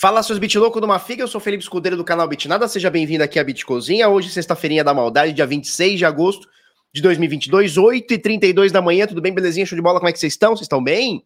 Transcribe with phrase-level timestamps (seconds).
[0.00, 3.38] Fala, seus bitloucos do Mafiga, eu sou Felipe Escudeiro do canal Bitnada, seja bem-vindo aqui
[3.38, 4.08] à Bitcozinha.
[4.08, 6.48] Hoje, sexta-feirinha da maldade, dia 26 de agosto
[6.90, 10.32] de 2022, 8h32 da manhã, tudo bem, belezinha, show de bola, como é que vocês
[10.32, 10.56] estão?
[10.56, 11.22] Vocês estão bem?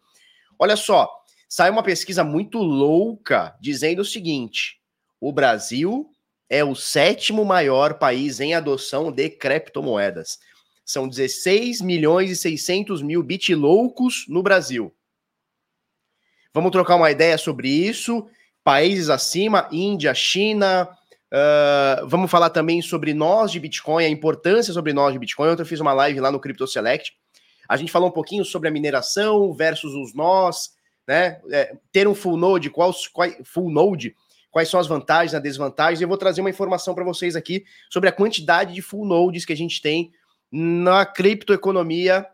[0.59, 1.09] Olha só,
[1.49, 4.81] saiu uma pesquisa muito louca dizendo o seguinte,
[5.21, 6.11] o Brasil
[6.51, 10.41] é o sétimo maior país em adoção de criptomoedas.
[10.85, 14.93] São 16 milhões e 600 mil bitloucos no Brasil.
[16.53, 18.27] Vamos trocar uma ideia sobre isso
[18.65, 20.89] países acima, Índia, China.
[21.31, 25.51] Uh, vamos falar também sobre nós de Bitcoin, a importância sobre nós de Bitcoin.
[25.51, 27.13] Ontem eu fiz uma live lá no Crypto Select.
[27.69, 30.71] A gente falou um pouquinho sobre a mineração versus os nós,
[31.07, 31.41] né?
[31.51, 32.93] É, ter um full node, qual,
[33.45, 34.15] full node,
[34.51, 36.01] quais são as vantagens as desvantagens.
[36.01, 39.53] Eu vou trazer uma informação para vocês aqui sobre a quantidade de full nodes que
[39.53, 40.13] a gente tem
[40.51, 42.27] na criptoeconomia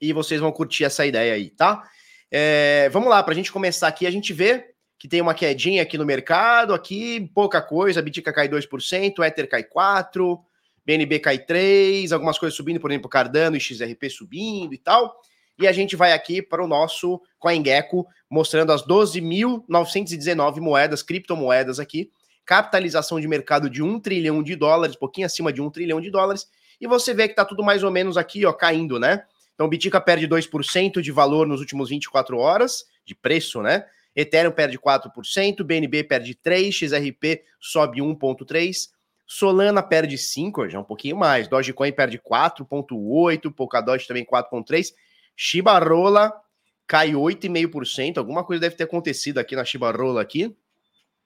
[0.00, 1.82] e vocês vão curtir essa ideia aí, tá?
[2.30, 4.73] É, vamos lá, para a gente começar aqui, a gente vê
[5.04, 9.46] que tem uma quedinha aqui no mercado, aqui pouca coisa, a Bitica cai 2%, Ether
[9.46, 10.40] cai 4%,
[10.82, 15.14] BNB cai 3%, algumas coisas subindo, por exemplo, Cardano e XRP subindo e tal.
[15.58, 22.10] E a gente vai aqui para o nosso CoinGecko, mostrando as 12.919 moedas, criptomoedas aqui,
[22.46, 26.48] capitalização de mercado de 1 trilhão de dólares, pouquinho acima de 1 trilhão de dólares,
[26.80, 29.22] e você vê que tá tudo mais ou menos aqui, ó, caindo, né?
[29.54, 33.84] Então, Bitica perde 2% de valor nos últimos 24 horas, de preço, né?
[34.14, 38.88] Ethereum perde 4%, BNB perde 3%, XRP sobe 1,3%,
[39.26, 44.92] Solana perde 5%, já um pouquinho mais, Dogecoin perde 4,8%, Polkadot também 4,3%,
[45.36, 46.32] Shiba Rola
[46.86, 50.54] cai 8,5%, alguma coisa deve ter acontecido aqui na Shiba Rola aqui,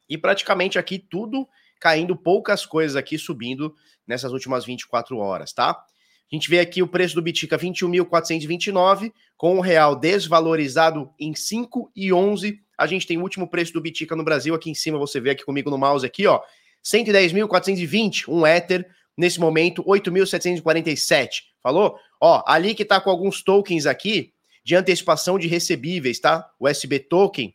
[0.08, 1.46] e praticamente aqui tudo
[1.80, 3.74] caindo, poucas coisas aqui subindo
[4.06, 5.70] nessas últimas 24 horas, tá?
[5.70, 12.58] A gente vê aqui o preço do Bitica 21.429, com o real desvalorizado em 5,11
[12.78, 15.30] a gente tem o último preço do Bitica no Brasil, aqui em cima você vê
[15.30, 16.40] aqui comigo no mouse aqui, ó,
[16.84, 21.28] 110.420, um Ether, nesse momento 8.747.
[21.60, 21.98] Falou?
[22.20, 24.32] Ó, ali que tá com alguns tokens aqui
[24.64, 26.48] de antecipação de recebíveis, tá?
[26.58, 27.52] O SB token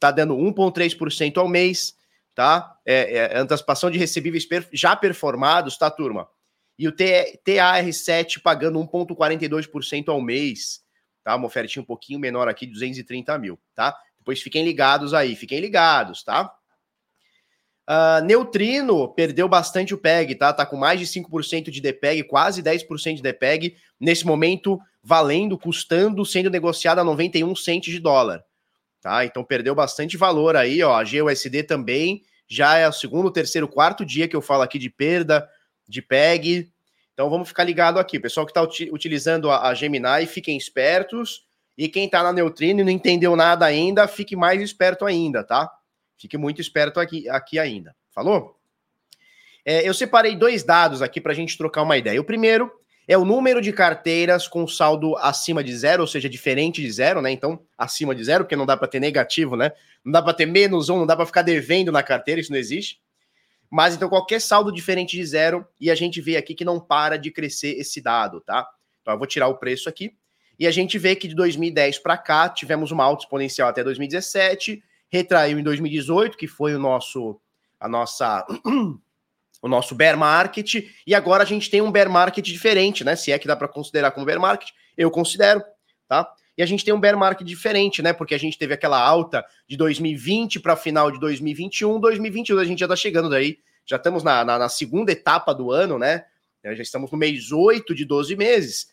[0.00, 1.94] tá dando 1.3% ao mês,
[2.34, 2.76] tá?
[2.86, 6.26] É, é, antecipação de recebíveis per, já performados, tá, turma?
[6.78, 10.80] E o TAR7 pagando 1,42% ao mês,
[11.22, 11.36] tá?
[11.36, 13.94] Uma ofertinha um pouquinho menor aqui, 230 mil, tá?
[14.22, 16.54] Depois fiquem ligados aí, fiquem ligados, tá?
[17.90, 20.52] Uh, Neutrino perdeu bastante o PEG, tá?
[20.52, 26.24] Tá com mais de 5% de DPEG, quase 10% de DPEG, nesse momento valendo, custando,
[26.24, 28.44] sendo negociado a 91 centes de dólar,
[29.00, 29.24] tá?
[29.24, 30.94] Então perdeu bastante valor aí, ó.
[30.94, 34.88] A GUSD também já é o segundo, terceiro, quarto dia que eu falo aqui de
[34.88, 35.48] perda
[35.88, 36.70] de PEG.
[37.12, 38.20] Então vamos ficar ligado aqui.
[38.20, 41.44] Pessoal que está utilizando a, a Gemini, fiquem espertos
[41.82, 45.68] e quem tá na Neutrino e não entendeu nada ainda, fique mais esperto ainda, tá?
[46.16, 47.92] Fique muito esperto aqui, aqui ainda.
[48.14, 48.56] Falou?
[49.64, 52.20] É, eu separei dois dados aqui para a gente trocar uma ideia.
[52.20, 52.70] O primeiro
[53.08, 57.20] é o número de carteiras com saldo acima de zero, ou seja, diferente de zero,
[57.20, 57.32] né?
[57.32, 59.72] Então, acima de zero, porque não dá para ter negativo, né?
[60.04, 62.60] Não dá para ter menos um, não dá para ficar devendo na carteira, isso não
[62.60, 63.00] existe.
[63.68, 67.16] Mas então, qualquer saldo diferente de zero, e a gente vê aqui que não para
[67.16, 68.68] de crescer esse dado, tá?
[69.00, 70.14] Então, eu vou tirar o preço aqui.
[70.62, 74.80] E a gente vê que de 2010 para cá tivemos uma alta exponencial até 2017,
[75.08, 77.40] retraiu em 2018, que foi o nosso
[77.80, 78.46] a nossa
[79.60, 83.16] o nosso bear market, e agora a gente tem um bear market diferente, né?
[83.16, 85.60] Se é que dá para considerar como bear market, eu considero,
[86.06, 86.32] tá?
[86.56, 88.12] E a gente tem um bear market diferente, né?
[88.12, 92.78] Porque a gente teve aquela alta de 2020 para final de 2021, 2022 a gente
[92.78, 96.24] já tá chegando daí, já estamos na, na, na segunda etapa do ano, né?
[96.64, 98.91] Já estamos no mês 8 de 12 meses.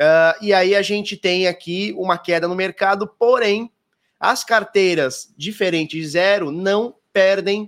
[0.00, 3.70] Uh, e aí a gente tem aqui uma queda no mercado, porém,
[4.18, 7.64] as carteiras diferentes de zero não perdem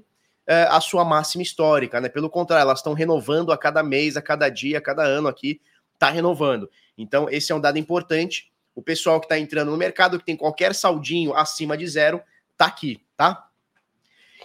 [0.48, 2.08] uh, a sua máxima histórica, né?
[2.08, 5.60] Pelo contrário, elas estão renovando a cada mês, a cada dia, a cada ano aqui,
[5.92, 6.70] está renovando.
[6.96, 8.50] Então, esse é um dado importante.
[8.74, 12.22] O pessoal que está entrando no mercado, que tem qualquer saldinho acima de zero,
[12.56, 13.46] tá aqui, tá?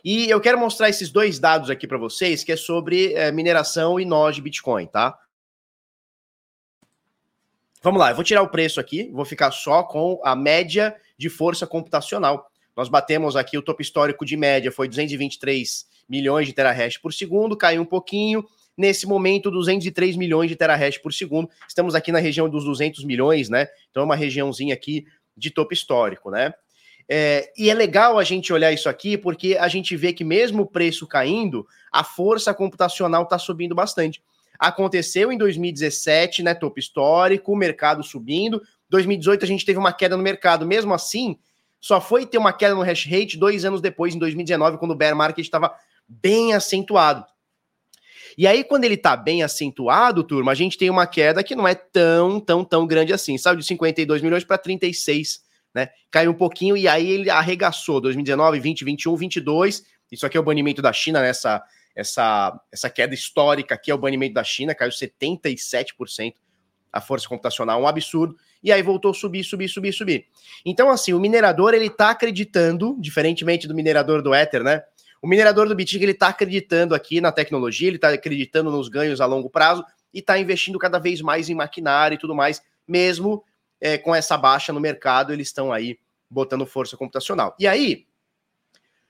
[0.04, 3.98] E eu quero mostrar esses dois dados aqui para vocês, que é sobre é, mineração
[3.98, 5.18] e nós de Bitcoin, tá?
[7.82, 11.30] Vamos lá, eu vou tirar o preço aqui, vou ficar só com a média de
[11.30, 12.50] força computacional.
[12.76, 17.56] Nós batemos aqui o topo histórico de média, foi 223 milhões de terahash por segundo,
[17.56, 18.46] caiu um pouquinho.
[18.78, 21.50] Nesse momento, 203 milhões de terahash por segundo.
[21.68, 23.68] Estamos aqui na região dos 200 milhões, né?
[23.90, 26.54] Então é uma regiãozinha aqui de topo histórico, né?
[27.10, 30.64] É, e é legal a gente olhar isso aqui, porque a gente vê que mesmo
[30.64, 34.22] o preço caindo, a força computacional está subindo bastante.
[34.60, 36.54] Aconteceu em 2017, né?
[36.54, 38.62] Topo histórico, o mercado subindo.
[38.90, 40.66] 2018 a gente teve uma queda no mercado.
[40.66, 41.38] Mesmo assim,
[41.80, 44.96] só foi ter uma queda no hash rate dois anos depois, em 2019, quando o
[44.96, 45.74] bear market estava
[46.08, 47.26] bem acentuado.
[48.38, 51.68] E aí, quando ele está bem acentuado, turma, a gente tem uma queda que não
[51.68, 53.36] é tão, tão, tão grande assim.
[53.38, 55.42] Saiu de 52 milhões para 36,
[55.74, 55.90] né?
[56.12, 59.84] Caiu um pouquinho e aí ele arregaçou 2019, 20, 21, 22.
[60.12, 61.64] Isso aqui é o banimento da China nessa
[61.98, 66.36] essa, essa queda histórica aqui é o banimento da China, caiu 77%
[66.94, 70.28] a força computacional, um absurdo, e aí voltou a subir, subir, subir, subir.
[70.64, 74.84] Então, assim, o minerador, ele tá acreditando, diferentemente do minerador do Ether, né?
[75.22, 79.20] O minerador do Bitcoin, ele tá acreditando aqui na tecnologia, ele tá acreditando nos ganhos
[79.20, 79.84] a longo prazo
[80.14, 83.44] e tá investindo cada vez mais em maquinário e tudo mais, mesmo
[83.82, 86.00] é, com essa baixa no mercado, eles estão aí
[86.30, 87.56] botando força computacional.
[87.60, 88.06] E aí,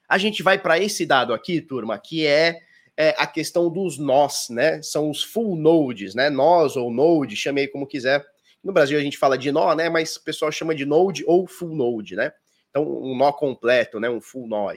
[0.08, 2.67] a gente vai para esse dado aqui, turma, que é
[2.98, 4.82] é a questão dos nós, né?
[4.82, 6.32] São os full nodes, né?
[6.32, 8.26] Nós ou node, chamei como quiser.
[8.64, 9.88] No Brasil a gente fala de nó, né?
[9.88, 12.34] Mas o pessoal chama de node ou full node, né?
[12.72, 14.10] Então, um nó completo, né?
[14.10, 14.74] Um full nó.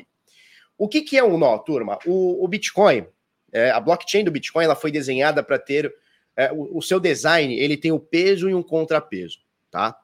[0.76, 1.98] O que, que é um nó, turma?
[2.06, 3.06] O, o Bitcoin,
[3.52, 5.92] é, a blockchain do Bitcoin, ela foi desenhada para ter
[6.36, 9.38] é, o, o, seu design, ele tem o peso e um contrapeso,
[9.70, 9.96] tá?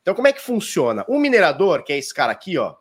[0.00, 1.04] Então, como é que funciona?
[1.08, 2.76] Um minerador, que é esse cara aqui, ó,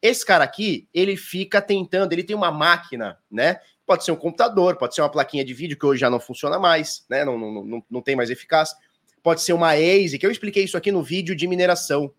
[0.00, 3.60] esse cara aqui, ele fica tentando, ele tem uma máquina, né?
[3.86, 6.58] Pode ser um computador, pode ser uma plaquinha de vídeo que hoje já não funciona
[6.58, 7.24] mais, né?
[7.24, 8.76] Não, não, não, não tem mais eficácia.
[9.22, 12.12] Pode ser uma ASIC, que eu expliquei isso aqui no vídeo de mineração.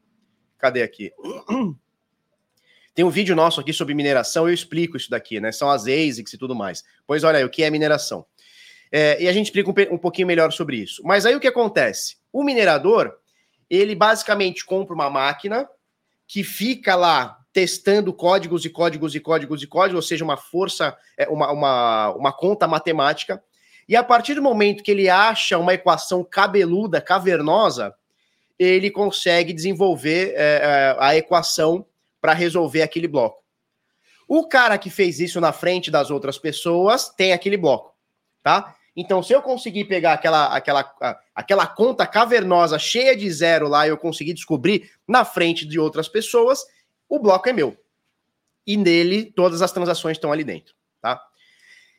[0.58, 1.12] Cadê aqui?
[2.96, 5.52] Tem um vídeo nosso aqui sobre mineração, eu explico isso daqui, né?
[5.52, 6.84] São as ASICs e tudo mais.
[7.06, 8.26] Pois olha aí, o que é mineração?
[8.92, 11.04] É, e a gente explica um, um pouquinho melhor sobre isso.
[11.06, 12.18] Mas aí o que acontece?
[12.34, 13.16] O minerador,
[13.70, 15.70] ele basicamente compra uma máquina
[16.26, 20.96] que fica lá testando códigos e códigos e códigos e códigos, ou seja, uma força,
[21.18, 23.44] é, uma, uma, uma conta matemática.
[23.90, 27.96] E a partir do momento que ele acha uma equação cabeluda, cavernosa,
[28.60, 31.84] ele consegue desenvolver é, é a equação
[32.22, 33.44] para resolver aquele bloco.
[34.28, 37.92] O cara que fez isso na frente das outras pessoas tem aquele bloco,
[38.44, 38.76] tá?
[38.96, 40.96] Então, se eu conseguir pegar aquela, aquela,
[41.34, 46.64] aquela conta cavernosa cheia de zero lá, eu conseguir descobrir na frente de outras pessoas,
[47.10, 47.78] o bloco é meu.
[48.66, 51.22] E nele todas as transações estão ali dentro, tá?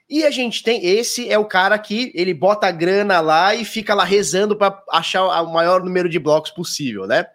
[0.09, 3.65] E a gente tem esse é o cara que ele bota a grana lá e
[3.65, 7.27] fica lá rezando para achar o maior número de blocos possível, né?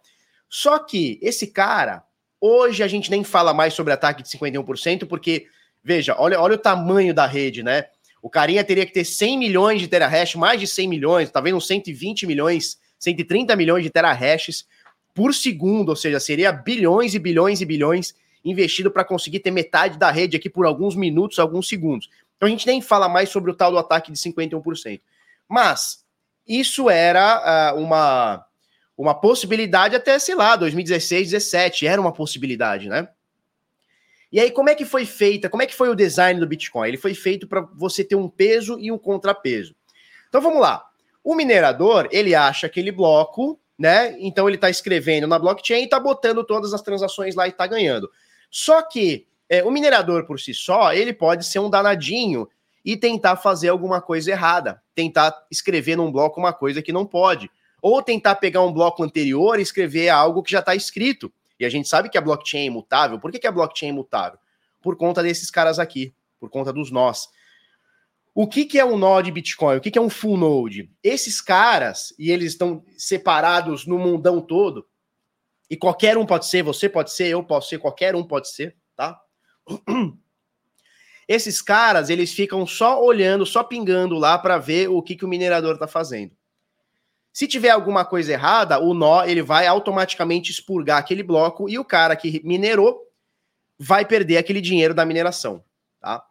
[0.49, 2.03] Só que esse cara,
[2.39, 5.47] hoje a gente nem fala mais sobre ataque de 51%, porque
[5.83, 7.85] veja, olha, olha o tamanho da rede, né?
[8.21, 11.59] O carinha teria que ter 100 milhões de terahash, mais de 100 milhões, tá vendo
[11.59, 14.65] 120 milhões, 130 milhões de terahashes
[15.13, 19.97] por segundo, ou seja, seria bilhões e bilhões e bilhões investido para conseguir ter metade
[19.97, 22.09] da rede aqui por alguns minutos, alguns segundos.
[22.35, 25.01] Então a gente nem fala mais sobre o tal do ataque de 51%.
[25.47, 26.03] Mas
[26.47, 28.45] isso era uh, uma,
[28.97, 33.07] uma possibilidade até, sei lá, 2016, 17, era uma possibilidade, né?
[34.31, 35.47] E aí, como é que foi feita?
[35.47, 36.87] Como é que foi o design do Bitcoin?
[36.87, 39.75] Ele foi feito para você ter um peso e um contrapeso.
[40.27, 40.83] Então vamos lá.
[41.23, 44.15] O minerador, ele acha aquele bloco né?
[44.19, 47.67] Então ele está escrevendo na blockchain e está botando todas as transações lá e está
[47.67, 48.09] ganhando.
[48.49, 52.47] Só que é, o minerador por si só, ele pode ser um danadinho
[52.83, 57.49] e tentar fazer alguma coisa errada, tentar escrever num bloco uma coisa que não pode,
[57.81, 61.31] ou tentar pegar um bloco anterior e escrever algo que já está escrito.
[61.59, 63.19] E a gente sabe que a blockchain é imutável.
[63.19, 64.39] Por que, que a blockchain é imutável?
[64.81, 67.29] Por conta desses caras aqui, por conta dos nós.
[68.35, 69.77] O que, que é um nó de Bitcoin?
[69.77, 70.89] O que, que é um full node?
[71.03, 74.87] Esses caras, e eles estão separados no mundão todo,
[75.69, 78.75] e qualquer um pode ser, você pode ser, eu posso ser, qualquer um pode ser,
[78.95, 79.19] tá?
[81.27, 85.27] Esses caras, eles ficam só olhando, só pingando lá para ver o que, que o
[85.27, 86.35] minerador está fazendo.
[87.31, 91.85] Se tiver alguma coisa errada, o nó ele vai automaticamente expurgar aquele bloco e o
[91.85, 92.99] cara que minerou
[93.79, 95.63] vai perder aquele dinheiro da mineração,
[95.99, 96.23] tá?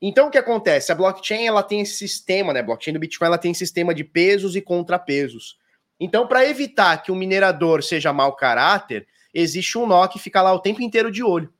[0.00, 0.90] Então o que acontece?
[0.90, 2.60] A blockchain ela tem esse sistema, né?
[2.60, 5.58] A blockchain do Bitcoin ela tem sistema de pesos e contrapesos.
[5.98, 10.52] Então, para evitar que o minerador seja mau caráter, existe um nó que fica lá
[10.54, 11.52] o tempo inteiro de olho,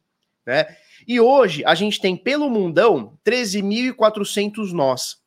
[0.47, 0.67] né?
[1.07, 5.21] E hoje a gente tem pelo mundão 13.400 nós.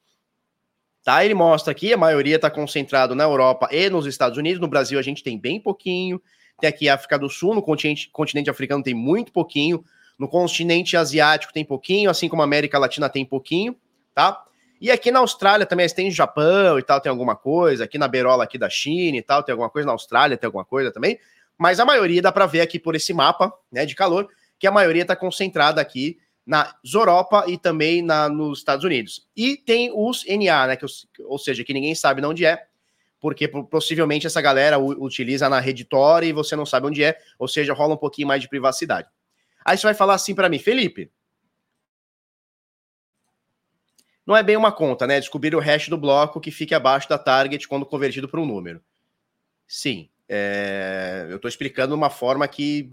[1.03, 1.23] Tá?
[1.23, 4.61] Ele mostra aqui, a maioria está concentrado na Europa e nos Estados Unidos.
[4.61, 6.21] No Brasil a gente tem bem pouquinho.
[6.59, 9.83] Tem aqui a África do Sul, no continente, continente africano tem muito pouquinho.
[10.17, 13.75] No continente asiático tem pouquinho, assim como a América Latina tem pouquinho,
[14.13, 14.43] tá?
[14.79, 17.85] E aqui na Austrália também tem Japão e tal, tem alguma coisa.
[17.85, 19.85] Aqui na berola aqui da China e tal, tem alguma coisa.
[19.85, 21.17] Na Austrália tem alguma coisa também.
[21.57, 24.27] Mas a maioria dá para ver aqui por esse mapa, né, de calor,
[24.59, 29.25] que a maioria está concentrada aqui na Europa e também na, nos Estados Unidos.
[29.35, 30.85] E tem os NA, né, que,
[31.25, 32.65] ou seja, que ninguém sabe de onde é,
[33.21, 37.47] porque possivelmente essa galera utiliza na rede Tor e você não sabe onde é, ou
[37.47, 39.07] seja, rola um pouquinho mais de privacidade.
[39.63, 41.11] Aí você vai falar assim para mim, Felipe,
[44.25, 45.19] não é bem uma conta, né?
[45.19, 48.81] Descobrir o hash do bloco que fique abaixo da target quando convertido para um número.
[49.67, 51.27] Sim, é...
[51.29, 52.89] eu estou explicando de uma forma que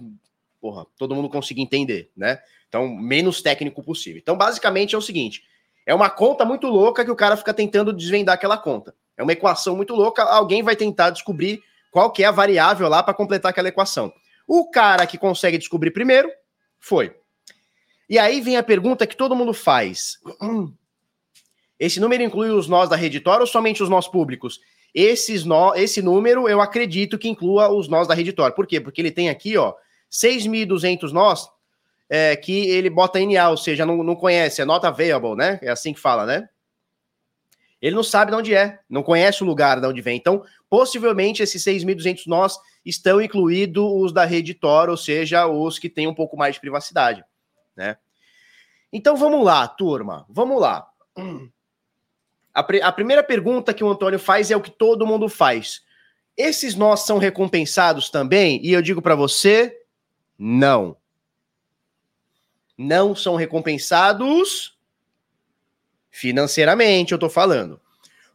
[0.61, 2.41] porra, todo mundo consiga entender, né?
[2.69, 4.21] Então, menos técnico possível.
[4.21, 5.43] Então, basicamente é o seguinte:
[5.87, 8.95] é uma conta muito louca que o cara fica tentando desvendar aquela conta.
[9.17, 13.03] É uma equação muito louca, alguém vai tentar descobrir qual que é a variável lá
[13.03, 14.12] para completar aquela equação.
[14.47, 16.31] O cara que consegue descobrir primeiro
[16.81, 17.15] foi.
[18.09, 20.19] E aí vem a pergunta que todo mundo faz.
[21.79, 24.61] Esse número inclui os nós da Reditor ou somente os nós públicos?
[24.95, 28.53] Esses nó, esse número eu acredito que inclua os nós da Reditor.
[28.53, 28.81] Por quê?
[28.81, 29.75] Porque ele tem aqui, ó,
[30.11, 31.49] 6.200 nós
[32.11, 35.61] é, que ele bota NA, ou seja, não, não conhece, é not available, né?
[35.63, 36.49] É assim que fala, né?
[37.81, 40.17] Ele não sabe de onde é, não conhece o lugar de onde vem.
[40.17, 45.89] Então, possivelmente, esses 6.200 nós estão incluídos os da rede Tor, ou seja, os que
[45.89, 47.25] têm um pouco mais de privacidade,
[47.75, 47.97] né?
[48.93, 50.89] Então, vamos lá, turma, vamos lá.
[52.53, 55.83] A, a primeira pergunta que o Antônio faz é o que todo mundo faz.
[56.37, 58.61] Esses nós são recompensados também?
[58.65, 59.79] E eu digo para você,
[60.37, 60.97] não.
[62.77, 64.77] Não são recompensados
[66.11, 67.81] financeiramente, eu tô falando.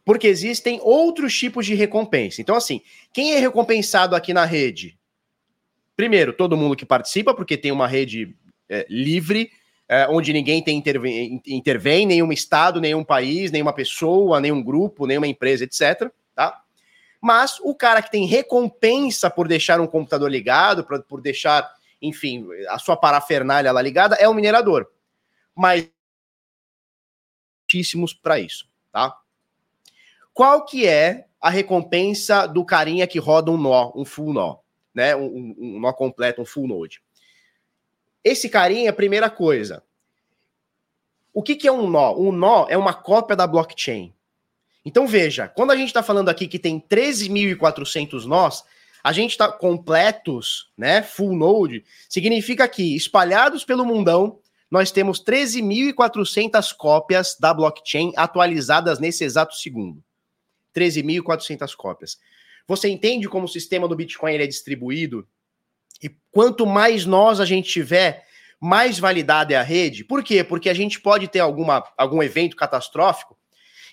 [0.04, 2.40] Porque existem outros tipos de recompensa.
[2.40, 2.80] Então, assim,
[3.12, 4.98] quem é recompensado aqui na rede?
[5.96, 8.36] Primeiro, todo mundo que participa, porque tem uma rede
[8.68, 9.50] é, livre,
[9.88, 15.26] é, onde ninguém tem intervém, intervém, nenhum estado, nenhum país, nenhuma pessoa, nenhum grupo, nenhuma
[15.26, 16.10] empresa, etc.
[16.34, 16.60] Tá?
[17.20, 21.68] Mas o cara que tem recompensa por deixar um computador ligado, por, por deixar,
[22.00, 24.86] enfim, a sua parafernália lá ligada, é o minerador.
[25.54, 25.88] Mas
[27.66, 29.16] muitíssimos para isso, tá?
[30.32, 34.58] Qual que é a recompensa do carinha que roda um nó, um full nó,
[34.94, 35.16] né?
[35.16, 37.02] Um, um, um nó completo, um full node.
[38.22, 39.82] Esse carinha, primeira coisa.
[41.32, 42.14] O que, que é um nó?
[42.16, 44.12] Um nó é uma cópia da blockchain.
[44.84, 48.64] Então veja, quando a gente está falando aqui que tem 13.400 nós,
[49.02, 51.02] a gente está completos, né?
[51.02, 54.38] Full node, significa que espalhados pelo mundão,
[54.70, 60.02] nós temos 13.400 cópias da blockchain atualizadas nesse exato segundo.
[60.74, 62.18] 13.400 cópias.
[62.66, 65.26] Você entende como o sistema do Bitcoin é distribuído?
[66.02, 68.24] E quanto mais nós a gente tiver,
[68.60, 70.04] mais validada é a rede.
[70.04, 70.42] Por quê?
[70.42, 73.36] Porque a gente pode ter alguma, algum evento catastrófico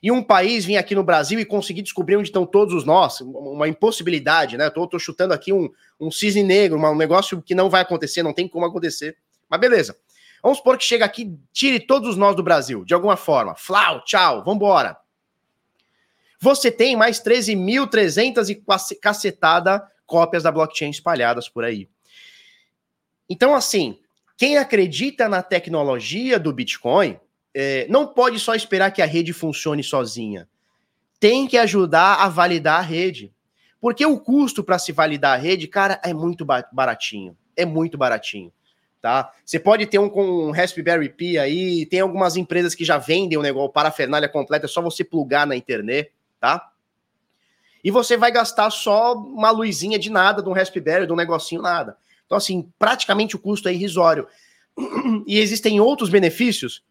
[0.01, 3.21] e um país vir aqui no Brasil e conseguir descobrir onde estão todos os nós,
[3.21, 4.69] uma impossibilidade, né?
[4.69, 8.47] Tô chutando aqui um, um cisne negro, um negócio que não vai acontecer, não tem
[8.47, 9.15] como acontecer.
[9.49, 9.95] Mas beleza.
[10.43, 13.55] Vamos supor que chega aqui, tire todos os nós do Brasil, de alguma forma.
[13.55, 14.97] Flau, tchau, vambora.
[16.37, 21.87] Você tem mais 13.300 e cacetada cópias da blockchain espalhadas por aí.
[23.29, 23.97] Então, assim,
[24.37, 27.17] quem acredita na tecnologia do Bitcoin
[27.53, 30.49] é, não pode só esperar que a rede funcione sozinha.
[31.21, 33.33] Tem que ajudar a validar a rede.
[33.79, 37.37] Porque o custo para se validar a rede, cara, é muito baratinho.
[37.55, 38.51] É muito baratinho.
[39.03, 39.33] Tá?
[39.43, 43.37] Você pode ter um com um Raspberry Pi aí, tem algumas empresas que já vendem
[43.37, 46.71] o negócio, parafernália completa, é só você plugar na internet, tá?
[47.83, 51.61] E você vai gastar só uma luzinha de nada, de um Raspberry, de um negocinho
[51.61, 51.97] nada.
[52.25, 54.25] Então, assim, praticamente o custo é irrisório.
[55.27, 56.81] E existem outros benefícios.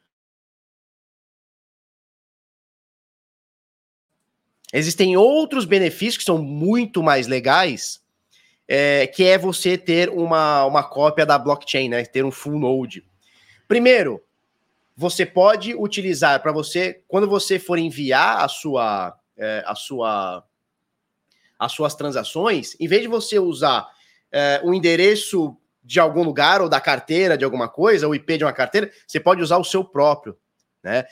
[4.70, 8.01] Existem outros benefícios que são muito mais legais,
[8.66, 12.04] é, que é você ter uma, uma cópia da blockchain, né?
[12.04, 13.04] Ter um full node.
[13.66, 14.22] Primeiro,
[14.96, 20.44] você pode utilizar para você, quando você for enviar a sua, é, a sua,
[21.58, 23.88] as suas transações, em vez de você usar
[24.30, 28.44] é, o endereço de algum lugar ou da carteira de alguma coisa, o IP de
[28.44, 30.36] uma carteira, você pode usar o seu próprio,
[30.82, 31.04] né?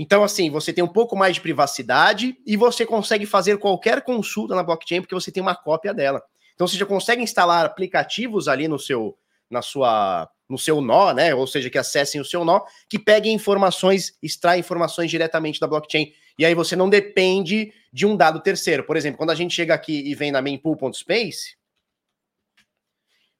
[0.00, 4.54] Então, assim, você tem um pouco mais de privacidade e você consegue fazer qualquer consulta
[4.54, 6.22] na blockchain porque você tem uma cópia dela.
[6.58, 9.16] Então, você já consegue instalar aplicativos ali no seu,
[9.48, 11.32] na sua, no seu nó, né?
[11.32, 16.12] Ou seja, que acessem o seu nó, que peguem informações, extraem informações diretamente da blockchain.
[16.36, 18.82] E aí você não depende de um dado terceiro.
[18.82, 21.56] Por exemplo, quando a gente chega aqui e vem na mempool.space,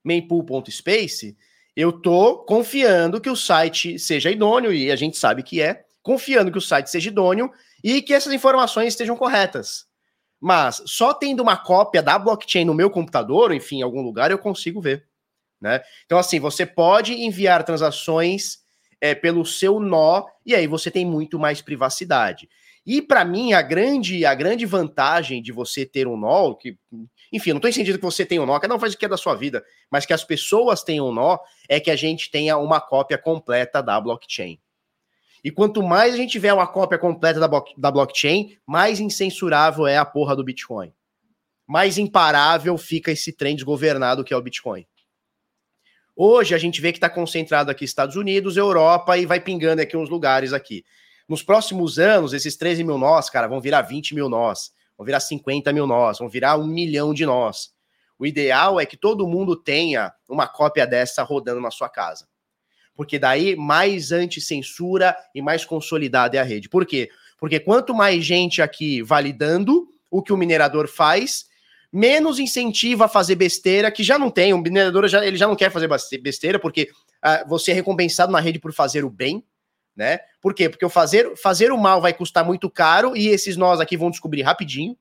[0.05, 1.37] mempool.space,
[1.75, 6.53] eu estou confiando que o site seja idôneo, e a gente sabe que é, confiando
[6.53, 7.51] que o site seja idôneo
[7.83, 9.89] e que essas informações estejam corretas.
[10.41, 14.39] Mas só tendo uma cópia da blockchain no meu computador, enfim, em algum lugar, eu
[14.39, 15.07] consigo ver.
[15.61, 15.83] Né?
[16.07, 18.59] Então, assim, você pode enviar transações
[19.01, 22.49] é, pelo seu nó, e aí você tem muito mais privacidade.
[22.87, 26.79] E para mim, a grande, a grande vantagem de você ter um nó, que,
[27.33, 29.09] enfim, não estou incentivando que você tenha um nó, cada um faz o que é
[29.09, 32.57] da sua vida, mas que as pessoas tenham um nó, é que a gente tenha
[32.57, 34.59] uma cópia completa da blockchain.
[35.43, 39.97] E quanto mais a gente tiver uma cópia completa da, da blockchain, mais incensurável é
[39.97, 40.93] a porra do Bitcoin.
[41.67, 44.87] Mais imparável fica esse trem desgovernado que é o Bitcoin.
[46.17, 49.97] Hoje a gente vê que está concentrado aqui Estados Unidos, Europa e vai pingando aqui
[49.97, 50.85] uns lugares aqui.
[51.29, 55.21] Nos próximos anos, esses 13 mil nós, cara, vão virar 20 mil nós, vão virar
[55.21, 57.71] 50 mil nós, vão virar um milhão de nós.
[58.19, 62.27] O ideal é que todo mundo tenha uma cópia dessa rodando na sua casa.
[62.99, 66.69] Porque daí mais anti-censura e mais consolidada é a rede.
[66.69, 67.09] Por quê?
[67.39, 71.47] Porque quanto mais gente aqui validando o que o minerador faz,
[71.93, 74.53] menos incentiva a fazer besteira, que já não tem.
[74.53, 75.89] O minerador já, ele já não quer fazer
[76.21, 76.91] besteira, porque
[77.25, 79.45] uh, você é recompensado na rede por fazer o bem
[79.99, 80.21] né?
[80.41, 80.69] Por quê?
[80.69, 84.13] Porque o fazer, fazer o mal vai custar muito caro e esses nós aqui vão
[84.13, 84.97] descobrir rapidinho.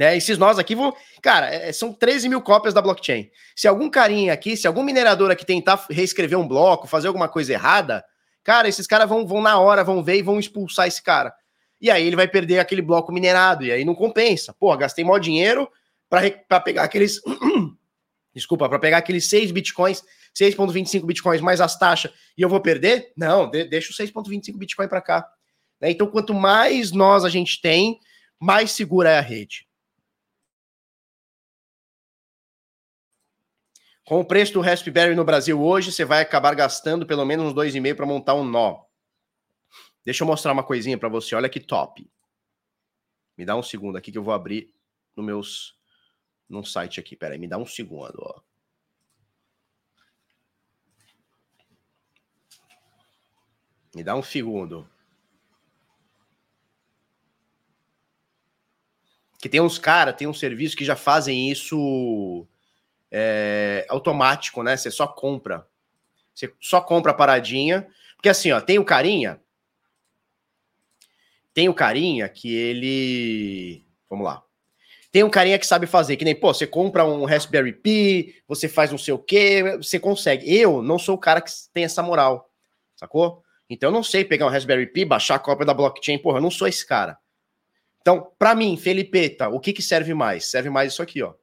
[0.00, 0.16] Né?
[0.16, 0.96] Esses nós aqui vão.
[1.20, 3.30] Cara, é, são 13 mil cópias da blockchain.
[3.54, 7.52] Se algum carinha aqui, se algum minerador aqui tentar reescrever um bloco, fazer alguma coisa
[7.52, 8.02] errada,
[8.42, 11.34] cara, esses caras vão, vão na hora, vão ver e vão expulsar esse cara.
[11.78, 14.54] E aí ele vai perder aquele bloco minerado, e aí não compensa.
[14.54, 15.68] Pô, gastei maior dinheiro
[16.08, 17.20] para pegar aqueles.
[18.34, 20.02] Desculpa, para pegar aqueles 6 bitcoins
[20.34, 23.12] 6,25 bitcoins mais as taxas e eu vou perder?
[23.16, 25.28] Não, de, deixa o 6,25 bitcoin para cá.
[25.78, 25.90] Né?
[25.90, 27.98] Então, quanto mais nós a gente tem,
[28.38, 29.68] mais segura é a rede.
[34.10, 37.54] Com o preço do Raspberry no Brasil hoje, você vai acabar gastando pelo menos uns
[37.54, 38.82] 2,5 para montar um nó.
[40.04, 41.36] Deixa eu mostrar uma coisinha para você.
[41.36, 42.10] Olha que top.
[43.38, 44.74] Me dá um segundo aqui que eu vou abrir
[45.14, 45.78] no meus
[46.48, 47.14] num site aqui.
[47.14, 48.40] Peraí, me dá um segundo, ó.
[53.94, 54.90] Me dá um segundo.
[59.40, 62.48] Que tem uns caras, tem um serviço que já fazem isso
[63.10, 64.76] é, automático, né?
[64.76, 65.66] Você só compra.
[66.34, 67.86] Você só compra a paradinha.
[68.16, 69.40] Porque assim, ó, tem o carinha.
[71.52, 73.84] Tem o carinha que ele.
[74.08, 74.42] Vamos lá.
[75.12, 78.68] Tem um carinha que sabe fazer, que nem, pô, você compra um Raspberry Pi, você
[78.68, 80.48] faz não sei o quê, você consegue.
[80.48, 82.48] Eu não sou o cara que tem essa moral,
[82.94, 83.42] sacou?
[83.68, 86.42] Então eu não sei pegar um Raspberry Pi, baixar a cópia da blockchain, porra, eu
[86.42, 87.18] não sou esse cara.
[88.00, 90.46] Então, para mim, Felipeta, o que que serve mais?
[90.48, 91.34] Serve mais isso aqui, ó.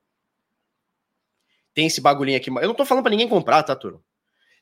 [1.78, 2.50] Tem esse bagulhinho aqui.
[2.50, 4.02] Eu não tô falando para ninguém comprar, tá, turma?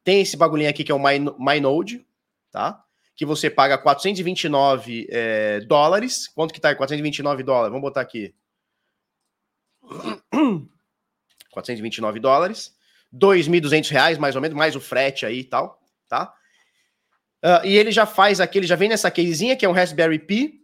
[0.04, 2.06] Tem esse bagulhinho aqui que é o My, MyNode,
[2.52, 2.84] tá?
[3.16, 6.28] Que você paga 429 é, dólares.
[6.28, 6.76] Quanto que tá aí?
[6.76, 7.70] 429 dólares.
[7.70, 8.36] Vamos botar aqui.
[11.52, 12.76] 429 dólares.
[13.14, 16.34] 2.200 reais, mais ou menos, mais o frete aí e tal, tá?
[17.42, 20.20] Uh, e ele já faz aqui, ele já vem nessa casezinha, que é um Raspberry
[20.20, 20.60] Pi,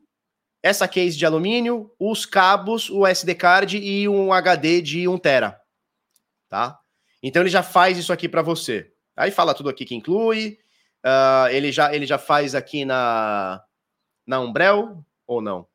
[0.62, 5.61] essa case de alumínio, os cabos, o SD card e um HD de 1 tera,
[6.52, 6.78] tá?
[7.24, 8.92] Então ele já faz isso aqui para você.
[9.16, 10.60] Aí fala tudo aqui que inclui.
[11.04, 13.64] Uh, ele, já, ele já faz aqui na,
[14.28, 15.66] na Umbrel ou não?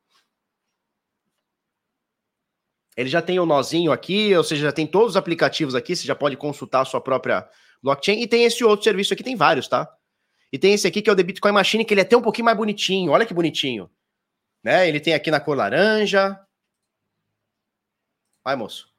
[2.95, 5.97] Ele já tem o um nozinho aqui, ou seja, já tem todos os aplicativos aqui,
[5.97, 7.49] você já pode consultar a sua própria
[7.83, 8.21] blockchain.
[8.21, 9.91] E tem esse outro serviço aqui, tem vários, tá?
[10.53, 12.23] E tem esse aqui que é o The Bitcoin Machine, que ele é até um
[12.23, 13.12] pouquinho mais bonitinho.
[13.12, 13.91] Olha que bonitinho.
[14.62, 14.89] Né?
[14.89, 16.39] Ele tem aqui na cor laranja.
[18.45, 18.96] Vai, moço.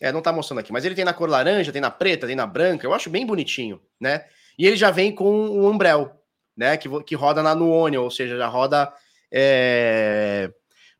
[0.00, 2.36] É, não tá mostrando aqui, mas ele tem na cor laranja, tem na preta, tem
[2.36, 2.86] na branca.
[2.86, 4.24] Eu acho bem bonitinho, né?
[4.58, 6.12] E ele já vem com o Umbrel,
[6.56, 6.76] né?
[6.76, 8.92] Que, que roda na Nuonion, ou seja, já roda
[9.32, 10.50] é,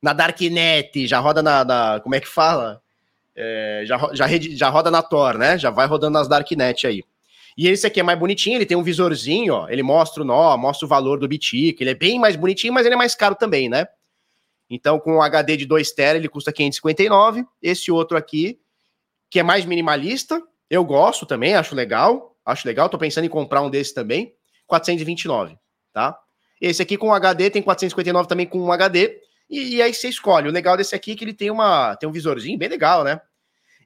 [0.00, 2.80] na Darknet, já roda na, na como é que fala?
[3.35, 5.59] É, já, já, já roda na Tor, né?
[5.59, 7.04] Já vai rodando nas Darknet aí.
[7.56, 10.56] E esse aqui é mais bonitinho, ele tem um visorzinho, ó, ele mostra o nó,
[10.59, 13.35] mostra o valor do Bitic, ele é bem mais bonitinho, mas ele é mais caro
[13.35, 13.87] também, né?
[14.68, 17.46] Então, com um HD de 2 TB, ele custa 559.
[17.62, 18.59] Esse outro aqui,
[19.31, 23.62] que é mais minimalista, eu gosto também, acho legal, acho legal, tô pensando em comprar
[23.62, 24.35] um desse também,
[24.67, 25.59] 429,
[25.93, 26.19] tá?
[26.61, 30.49] Esse aqui com HD tem 459 também com um HD, e, e, aí você escolhe.
[30.49, 33.21] O legal desse aqui é que ele tem, uma, tem um visorzinho bem legal, né?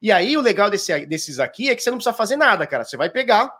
[0.01, 2.85] E aí o legal desse, desses aqui é que você não precisa fazer nada, cara.
[2.85, 3.53] Você vai pegar,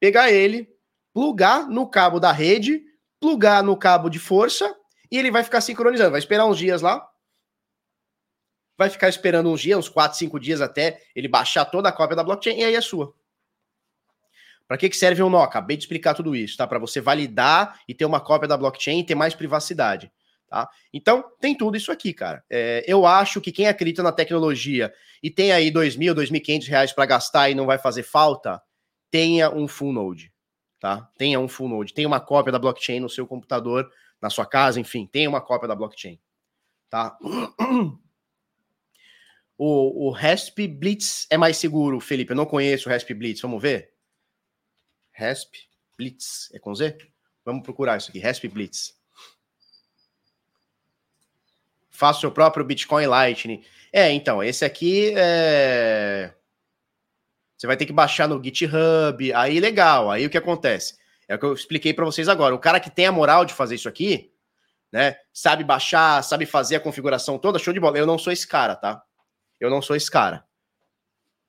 [0.00, 0.68] pegar ele,
[1.12, 2.82] plugar no cabo da rede,
[3.20, 4.74] plugar no cabo de força
[5.10, 6.12] e ele vai ficar sincronizando.
[6.12, 7.06] Vai esperar uns dias lá.
[8.78, 12.16] Vai ficar esperando uns dias, uns 4, 5 dias até ele baixar toda a cópia
[12.16, 13.14] da blockchain e aí é sua.
[14.68, 15.42] Para que, que serve o nó?
[15.42, 16.66] Acabei de explicar tudo isso, tá?
[16.66, 20.10] Para você validar e ter uma cópia da blockchain e ter mais privacidade.
[20.48, 20.68] Tá?
[20.92, 22.44] Então, tem tudo isso aqui, cara.
[22.48, 26.42] É, eu acho que quem acredita na tecnologia e tem aí dois mil, dois mil
[26.42, 28.60] quinhentos reais para gastar e não vai fazer falta,
[29.10, 30.32] tenha um full node,
[30.78, 31.08] tá?
[31.18, 34.78] Tenha um full node, tenha uma cópia da blockchain no seu computador, na sua casa,
[34.78, 36.20] enfim, tenha uma cópia da blockchain.
[36.88, 37.16] Tá?
[39.58, 42.32] O, o Rasp Blitz é mais seguro, Felipe.
[42.32, 43.40] Eu não conheço o Rasp Blitz.
[43.40, 43.92] Vamos ver?
[45.12, 45.54] Rasp
[45.96, 46.50] Blitz.
[46.52, 46.98] É com Z?
[47.44, 48.18] Vamos procurar isso aqui.
[48.18, 48.94] Rasp Blitz.
[51.88, 53.64] Faça o seu próprio Bitcoin Lightning.
[53.90, 56.34] É, então, esse aqui é.
[57.56, 59.32] Você vai ter que baixar no GitHub.
[59.32, 60.10] Aí legal.
[60.10, 60.98] Aí o que acontece?
[61.26, 62.54] É o que eu expliquei para vocês agora.
[62.54, 64.30] O cara que tem a moral de fazer isso aqui,
[64.92, 65.16] né?
[65.32, 67.96] Sabe baixar, sabe fazer a configuração toda, show de bola.
[67.96, 69.02] Eu não sou esse cara, tá?
[69.60, 70.44] Eu não sou esse cara.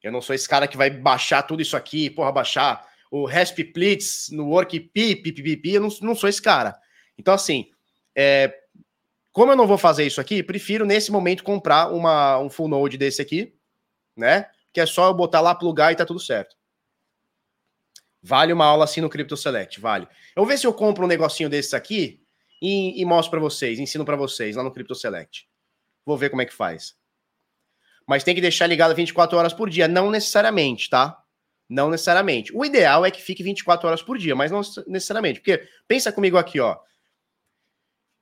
[0.02, 3.58] Eu não sou esse cara que vai baixar tudo isso aqui, porra, baixar o Rasp
[3.74, 6.78] Plitz no WorkPi, pipipipi, eu não, não sou esse cara.
[7.18, 7.70] Então, assim,
[8.16, 8.54] é,
[9.32, 12.98] como eu não vou fazer isso aqui, prefiro nesse momento comprar uma, um full node
[12.98, 13.54] desse aqui,
[14.16, 14.50] né?
[14.74, 16.56] Que é só eu botar lá, plugar e tá tudo certo.
[18.22, 20.08] Vale uma aula assim no Crypto Select, vale.
[20.36, 22.22] Eu vou ver se eu compro um negocinho desses aqui
[22.62, 25.48] e, e mostro para vocês, ensino para vocês lá no Crypto Select.
[26.06, 26.96] Vou ver como é que faz
[28.08, 29.88] mas tem que deixar ligado 24 horas por dia.
[29.88, 31.22] Não necessariamente, tá?
[31.70, 32.56] Não necessariamente.
[32.56, 35.42] O ideal é que fique 24 horas por dia, mas não necessariamente.
[35.42, 36.78] Porque pensa comigo aqui, ó.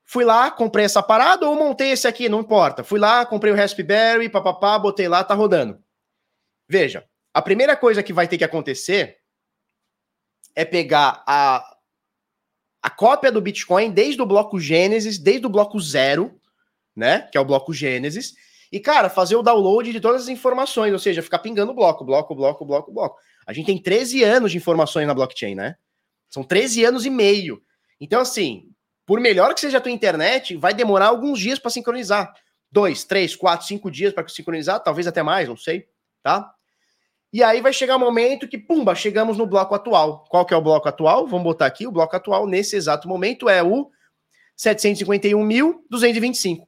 [0.04, 2.82] Fui lá, comprei essa parada ou montei esse aqui, não importa.
[2.82, 5.80] Fui lá, comprei o Raspberry, papapá, botei lá, tá rodando.
[6.68, 9.18] Veja, a primeira coisa que vai ter que acontecer
[10.54, 11.76] é pegar a,
[12.82, 16.40] a cópia do Bitcoin desde o bloco Gênesis, desde o bloco zero,
[16.94, 17.28] né?
[17.30, 18.34] Que é o bloco Gênesis,
[18.72, 22.34] e, cara, fazer o download de todas as informações, ou seja, ficar pingando bloco, bloco,
[22.34, 23.16] bloco, bloco, bloco.
[23.46, 25.76] A gente tem 13 anos de informações na blockchain, né?
[26.28, 27.62] São 13 anos e meio.
[28.00, 28.68] Então, assim,
[29.06, 32.34] por melhor que seja a tua internet, vai demorar alguns dias para sincronizar.
[32.70, 35.86] Dois, três, quatro, cinco dias para sincronizar, talvez até mais, não sei,
[36.22, 36.52] tá?
[37.32, 40.24] E aí vai chegar o um momento que, pumba, chegamos no bloco atual.
[40.28, 41.26] Qual que é o bloco atual?
[41.26, 43.90] Vamos botar aqui, o bloco atual nesse exato momento é o
[44.58, 46.66] 751.225.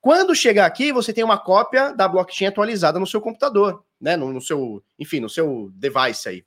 [0.00, 4.16] Quando chegar aqui, você tem uma cópia da blockchain atualizada no seu computador, né?
[4.16, 6.44] No, no, seu, enfim, no seu device aí.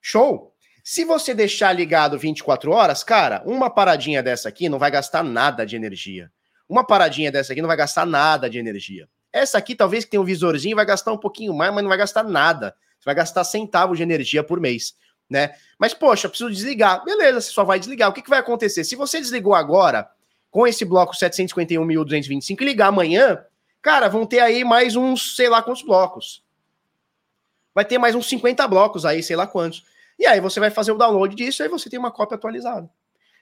[0.00, 0.54] Show?
[0.82, 5.66] Se você deixar ligado 24 horas, cara, uma paradinha dessa aqui não vai gastar nada
[5.66, 6.30] de energia.
[6.68, 9.08] Uma paradinha dessa aqui não vai gastar nada de energia.
[9.32, 11.98] Essa aqui, talvez que tenha um visorzinho, vai gastar um pouquinho mais, mas não vai
[11.98, 12.74] gastar nada.
[12.98, 14.94] Você vai gastar centavos de energia por mês,
[15.28, 15.54] né?
[15.78, 17.04] Mas, poxa, preciso desligar.
[17.04, 18.08] Beleza, você só vai desligar.
[18.08, 18.84] O que, que vai acontecer?
[18.84, 20.08] Se você desligou agora,
[20.50, 23.44] com esse bloco 751.225 e ligar amanhã,
[23.80, 26.42] cara, vão ter aí mais uns, sei lá quantos blocos.
[27.74, 29.84] Vai ter mais uns 50 blocos aí, sei lá quantos.
[30.18, 32.90] E aí você vai fazer o download disso e você tem uma cópia atualizada.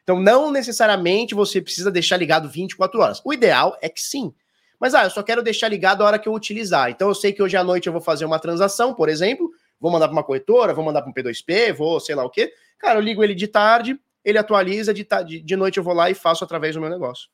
[0.03, 3.21] Então, não necessariamente você precisa deixar ligado 24 horas.
[3.25, 4.33] O ideal é que sim.
[4.81, 6.89] Mas, ah, eu só quero deixar ligado a hora que eu utilizar.
[6.89, 9.91] Então, eu sei que hoje à noite eu vou fazer uma transação, por exemplo, vou
[9.91, 12.53] mandar para uma corretora, vou mandar para um P2P, vou sei lá o quê.
[12.79, 15.07] Cara, eu ligo ele de tarde, ele atualiza, de,
[15.43, 17.29] de, noite eu vou lá e faço através do meu negócio.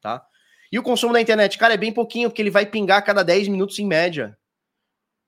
[0.00, 0.24] Tá?
[0.70, 3.22] E o consumo da internet, cara, é bem pouquinho, porque ele vai pingar a cada
[3.22, 4.36] 10 minutos em média.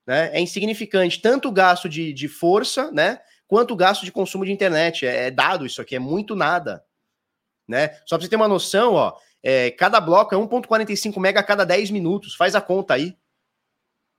[0.05, 0.29] Né?
[0.33, 3.19] É insignificante, tanto o gasto de, de força, né?
[3.47, 5.05] Quanto o gasto de consumo de internet.
[5.05, 6.83] É, é dado isso aqui, é muito nada.
[7.67, 7.89] Né?
[8.05, 11.65] Só pra você ter uma noção, ó, é, cada bloco é 1.45 mega a cada
[11.65, 12.35] 10 minutos.
[12.35, 13.17] Faz a conta aí.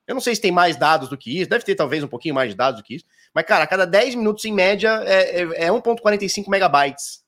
[0.07, 2.35] Eu não sei se tem mais dados do que isso, deve ter talvez um pouquinho
[2.35, 3.05] mais de dados do que isso.
[3.35, 7.23] Mas, cara, a cada 10 minutos, em média, é, é, é 1,45 megabytes.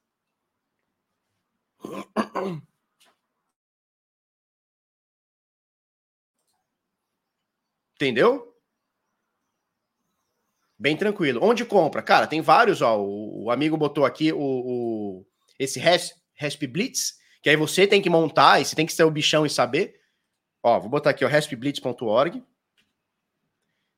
[7.94, 8.50] Entendeu?
[10.78, 11.40] Bem tranquilo.
[11.42, 12.02] Onde compra?
[12.02, 12.98] Cara, tem vários, ó.
[12.98, 15.26] O, o amigo botou aqui o, o
[15.58, 19.10] esse Rasp Blitz, que aí você tem que montar, e você tem que ser o
[19.10, 20.00] bichão e saber.
[20.62, 22.42] Ó, vou botar aqui, ó, raspblitz.org.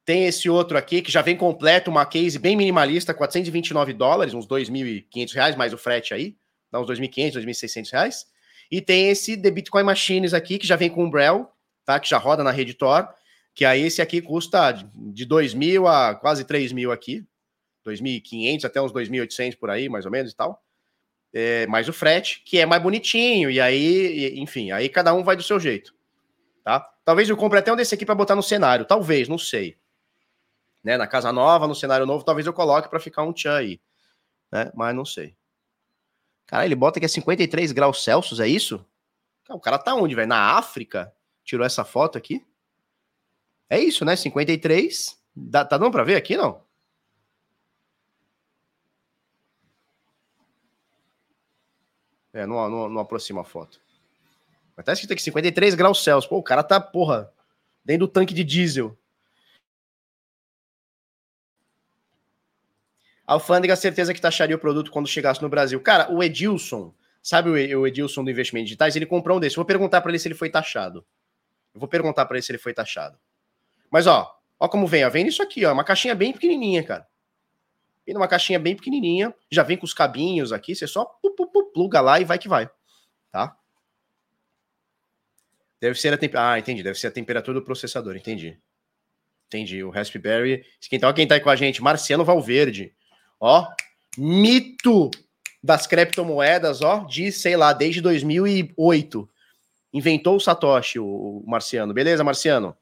[0.05, 4.47] Tem esse outro aqui que já vem completo, uma case bem minimalista, 429 dólares, uns
[4.47, 6.37] 2.500 reais, mais o frete aí,
[6.73, 8.27] dá uns 2.500, 2.600 reais.
[8.71, 11.49] E tem esse The Bitcoin Machines aqui, que já vem com Umbrel,
[11.85, 12.01] tá?
[12.01, 13.09] Que já roda na rede Tor,
[13.55, 17.25] que aí esse aqui custa de 2.000 a quase 3.000 aqui,
[17.87, 20.61] 2.500 até uns 2.800 por aí, mais ou menos e tal.
[21.33, 25.37] É, mais o frete, que é mais bonitinho, e aí, enfim, aí cada um vai
[25.37, 25.95] do seu jeito,
[26.65, 26.81] tá?
[27.05, 29.77] Talvez eu compre até um desse aqui para botar no cenário, talvez, não sei
[30.83, 30.97] né?
[30.97, 33.81] Na casa nova, no cenário novo, talvez eu coloque para ficar um tchan aí,
[34.51, 34.71] né?
[34.75, 35.37] Mas não sei.
[36.47, 38.85] Cara, ele bota que é 53 graus Celsius, é isso?
[39.49, 40.29] O cara tá onde, velho?
[40.29, 41.14] Na África?
[41.45, 42.45] Tirou essa foto aqui?
[43.68, 44.16] É isso, né?
[44.16, 45.18] 53.
[45.35, 46.62] Dá, tá dando para ver aqui, não?
[52.33, 53.81] É, não, não, não aproxima a foto.
[54.77, 56.29] Mas tá escrito aqui 53 graus Celsius.
[56.29, 57.33] Pô, o cara tá, porra,
[57.85, 58.97] dentro do tanque de diesel.
[63.26, 65.80] Alfândega, certeza que taxaria o produto quando chegasse no Brasil.
[65.80, 68.96] Cara, o Edilson Sabe o Edilson do Investimento Digitais?
[68.96, 69.54] Ele comprou um desses.
[69.54, 71.06] Vou perguntar para ele se ele foi taxado.
[71.72, 73.16] Eu vou perguntar para ele se ele foi taxado.
[73.88, 75.08] Mas ó, ó como vem, ó.
[75.08, 75.72] Vem isso aqui, ó.
[75.72, 77.06] Uma caixinha bem pequenininha, cara.
[78.04, 79.32] Vem numa caixinha bem pequenininha.
[79.48, 80.74] Já vem com os cabinhos aqui.
[80.74, 81.04] Você só
[81.72, 82.68] pluga lá e vai que vai.
[83.30, 83.56] Tá?
[85.80, 86.54] Deve ser a temperatura.
[86.54, 86.82] Ah, entendi.
[86.82, 88.16] Deve ser a temperatura do processador.
[88.16, 88.58] Entendi.
[89.46, 89.85] Entendi.
[89.85, 90.66] O Raspberry.
[90.90, 91.80] Então, quem tá aí com a gente?
[91.80, 92.92] Marciano Valverde.
[93.44, 93.66] Ó,
[94.16, 95.11] mito
[95.61, 99.28] das criptomoedas, ó, de, sei lá, desde 2008.
[99.92, 101.92] Inventou o Satoshi, o Marciano.
[101.92, 102.76] Beleza, Marciano?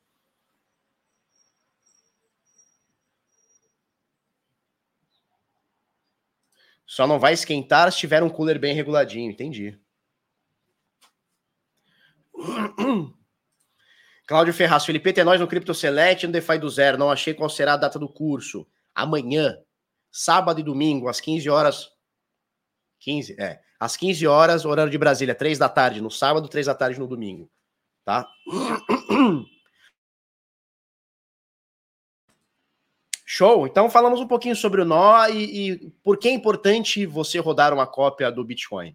[6.84, 9.80] Só não vai esquentar se tiver um cooler bem reguladinho, entendi.
[14.26, 16.98] Cláudio Ferraz, Felipe, é nós no Crypto Select no DeFi do Zero.
[16.98, 18.66] Não achei qual será a data do curso.
[18.94, 19.56] Amanhã,
[20.10, 21.90] sábado e domingo, às 15 horas,
[23.00, 23.60] 15, é.
[23.78, 27.06] Às 15 horas, horário de Brasília, 3 da tarde no sábado, 3 da tarde no
[27.06, 27.50] domingo.
[28.04, 28.28] Tá?
[33.24, 33.66] Show!
[33.66, 37.72] Então falamos um pouquinho sobre o nó e, e, por que é importante você rodar
[37.72, 38.94] uma cópia do Bitcoin.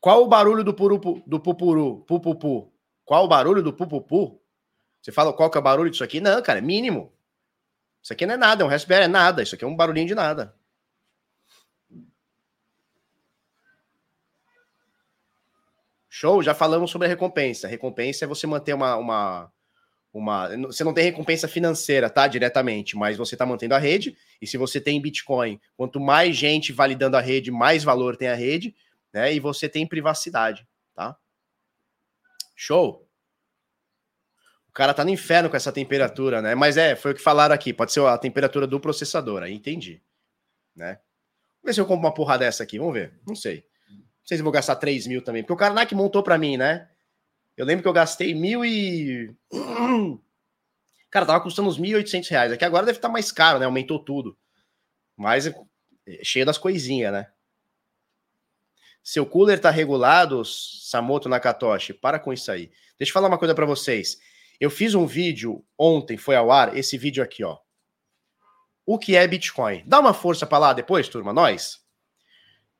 [0.00, 2.72] Qual o barulho do purupu, do pupuru, pupupu?
[3.04, 4.40] Qual o barulho do pupupu?
[5.00, 6.20] Você fala qual que é o barulho disso aqui?
[6.20, 7.12] Não, cara, é mínimo.
[8.02, 9.42] Isso aqui não é nada, é um Raspberry, é nada.
[9.42, 10.54] Isso aqui é um barulhinho de nada.
[16.08, 17.68] Show, já falamos sobre a recompensa.
[17.68, 19.52] Recompensa é você manter uma, uma,
[20.12, 20.48] uma.
[20.66, 22.26] Você não tem recompensa financeira, tá?
[22.26, 24.16] Diretamente, mas você está mantendo a rede.
[24.42, 28.34] E se você tem Bitcoin, quanto mais gente validando a rede, mais valor tem a
[28.34, 28.74] rede,
[29.12, 29.32] né?
[29.32, 31.16] E você tem privacidade, tá?
[32.56, 33.08] Show.
[34.70, 36.54] O cara tá no inferno com essa temperatura, né?
[36.54, 37.72] Mas é, foi o que falaram aqui.
[37.72, 40.00] Pode ser a temperatura do processador, aí entendi.
[40.74, 40.98] Né?
[41.60, 42.78] Vamos ver se eu compro uma porra dessa aqui.
[42.78, 43.20] Vamos ver.
[43.26, 43.64] Não sei
[44.30, 46.88] sei se vou gastar 3 mil também, porque o Karnak montou para mim, né?
[47.56, 49.34] Eu lembro que eu gastei mil e.
[51.10, 52.52] Cara, tava custando uns 1.800 reais.
[52.52, 53.66] Aqui agora deve estar tá mais caro, né?
[53.66, 54.38] Aumentou tudo.
[55.16, 55.54] Mas é
[56.22, 57.26] cheio das coisinhas, né?
[59.02, 61.92] Seu cooler tá regulado, Samoto Nakatoshi.
[61.92, 62.70] Para com isso aí.
[62.96, 64.18] Deixa eu falar uma coisa para vocês.
[64.60, 67.56] Eu fiz um vídeo ontem, foi ao ar, esse vídeo aqui, ó.
[68.84, 69.82] O que é Bitcoin?
[69.86, 71.80] Dá uma força para lá depois, turma, nós.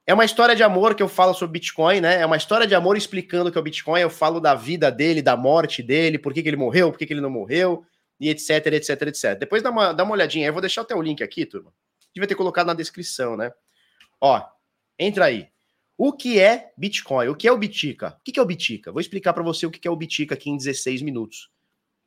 [0.07, 2.21] É uma história de amor que eu falo sobre Bitcoin, né?
[2.21, 4.01] É uma história de amor explicando o que é o Bitcoin.
[4.01, 7.07] Eu falo da vida dele, da morte dele, por que, que ele morreu, por que,
[7.07, 7.87] que ele não morreu,
[8.19, 9.39] e etc, etc, etc.
[9.39, 10.49] Depois dá uma, dá uma olhadinha.
[10.49, 11.73] Eu vou deixar até o link aqui, turma.
[12.15, 13.53] Devia ter colocado na descrição, né?
[14.21, 14.43] Ó,
[14.99, 15.49] entra aí.
[15.97, 17.29] O que é Bitcoin?
[17.29, 18.19] O que é o Bitica?
[18.19, 18.91] O que é o Bitica?
[18.91, 21.51] Vou explicar para você o que é o Bitica aqui em 16 minutos.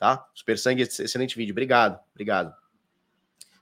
[0.03, 0.27] Tá?
[0.33, 1.53] Super Sangue, excelente vídeo.
[1.53, 2.53] Obrigado, obrigado.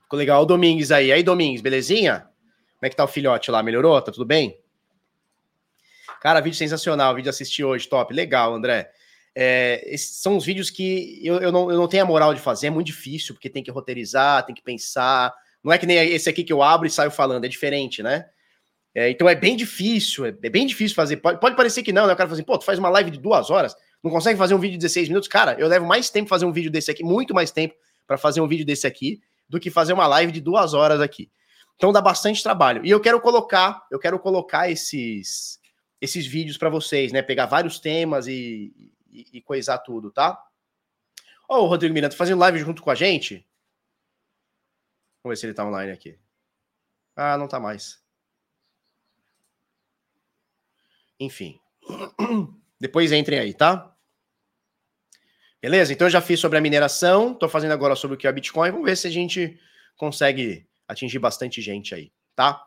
[0.02, 0.42] Ficou legal.
[0.42, 1.12] O Domingues aí.
[1.12, 2.26] Aí, Domingues, belezinha?
[2.80, 3.62] Como é que tá o filhote lá?
[3.62, 4.02] Melhorou?
[4.02, 4.58] Tá tudo bem?
[6.20, 8.12] Cara, vídeo sensacional, vídeo assisti hoje, top.
[8.12, 8.90] Legal, André.
[9.36, 12.40] É, esses são os vídeos que eu, eu, não, eu não tenho a moral de
[12.40, 15.32] fazer, é muito difícil, porque tem que roteirizar, tem que pensar.
[15.62, 18.28] Não é que nem esse aqui que eu abro e saio falando, é diferente, né?
[18.92, 21.18] É, então é bem difícil, é, é, bem difícil fazer.
[21.18, 22.14] Pode, pode parecer que não, né?
[22.14, 24.54] O cara fala assim, pô, tu faz uma live de duas horas, não consegue fazer
[24.54, 25.28] um vídeo de 16 minutos?
[25.28, 27.74] Cara, eu levo mais tempo fazer um vídeo desse aqui, muito mais tempo
[28.06, 31.30] para fazer um vídeo desse aqui, do que fazer uma live de duas horas aqui.
[31.76, 32.84] Então dá bastante trabalho.
[32.84, 35.60] E eu quero colocar, eu quero colocar esses
[36.00, 37.22] esses vídeos para vocês, né?
[37.22, 40.36] Pegar vários temas e, e, e coisar tudo, tá?
[41.48, 43.46] Ó, oh, o Rodrigo Miranda tá fazendo live junto com a gente.
[45.22, 46.18] Vamos ver se ele tá online aqui.
[47.14, 48.02] Ah, não tá mais.
[51.20, 51.60] Enfim.
[52.80, 53.91] Depois entrem aí, tá?
[55.62, 55.92] Beleza?
[55.92, 58.72] Então eu já fiz sobre a mineração, tô fazendo agora sobre o que é Bitcoin.
[58.72, 59.56] Vamos ver se a gente
[59.96, 62.60] consegue atingir bastante gente aí, tá?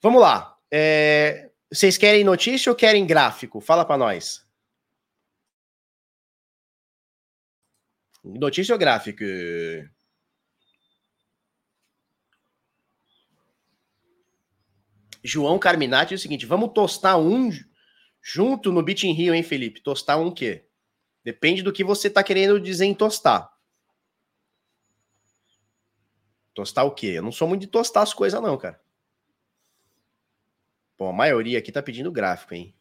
[0.00, 0.56] Vamos lá.
[0.70, 3.60] É, vocês querem notícia ou querem gráfico?
[3.60, 4.42] Fala para nós.
[8.24, 9.24] Notícia ou gráfico?
[15.22, 17.50] João Carminati é o seguinte: vamos tostar um
[18.22, 19.82] junto no Bit Rio, hein, Felipe?
[19.82, 20.67] Tostar um quê?
[21.28, 23.52] Depende do que você tá querendo dizer em tostar.
[26.54, 27.08] Tostar o quê?
[27.08, 28.80] Eu não sou muito de tostar as coisas, não, cara.
[30.96, 32.74] Bom, a maioria aqui tá pedindo gráfico, hein?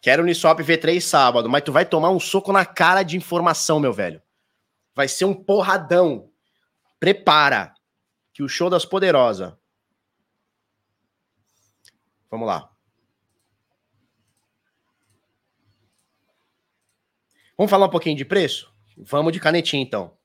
[0.00, 3.92] Quero Uniswap V3 sábado, mas tu vai tomar um soco na cara de informação, meu
[3.92, 4.22] velho.
[4.94, 6.30] Vai ser um porradão.
[7.00, 7.74] Prepara.
[8.32, 9.52] Que o show das poderosas.
[12.30, 12.72] Vamos lá.
[17.58, 18.72] Vamos falar um pouquinho de preço?
[18.96, 20.16] Vamos de canetinha, então.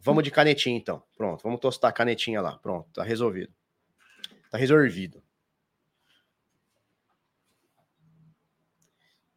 [0.00, 1.00] Vamos de canetinha, então.
[1.16, 2.58] Pronto, vamos tostar a canetinha lá.
[2.58, 3.54] Pronto, tá resolvido.
[4.50, 5.22] Tá resolvido.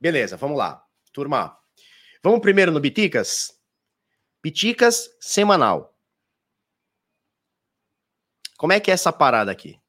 [0.01, 0.83] Beleza, vamos lá.
[1.13, 1.55] Turma,
[2.23, 3.55] vamos primeiro no Biticas?
[4.41, 5.95] Biticas semanal.
[8.57, 9.79] Como é que é essa parada aqui?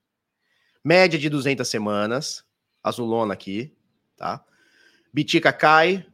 [0.85, 2.45] Média de 200 semanas,
[2.83, 3.75] azulona aqui,
[4.17, 4.45] tá?
[5.13, 6.07] Bitica cai,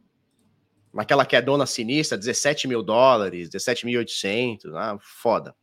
[0.93, 5.55] naquela quedona sinistra, 17 mil dólares, 17.800, ah, foda.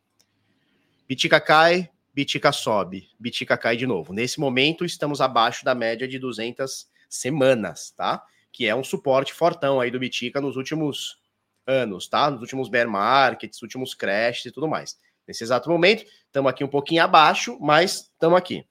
[1.07, 4.13] Bitica cai, Bitica sobe, Bitica cai de novo.
[4.13, 8.21] Nesse momento, estamos abaixo da média de 200 semanas, tá?
[8.51, 11.17] Que é um suporte fortão aí do Bitica nos últimos
[11.65, 12.29] anos, tá?
[12.29, 14.97] Nos últimos bear markets, últimos crashes e tudo mais.
[15.27, 18.65] Nesse exato momento, estamos aqui um pouquinho abaixo, mas estamos aqui.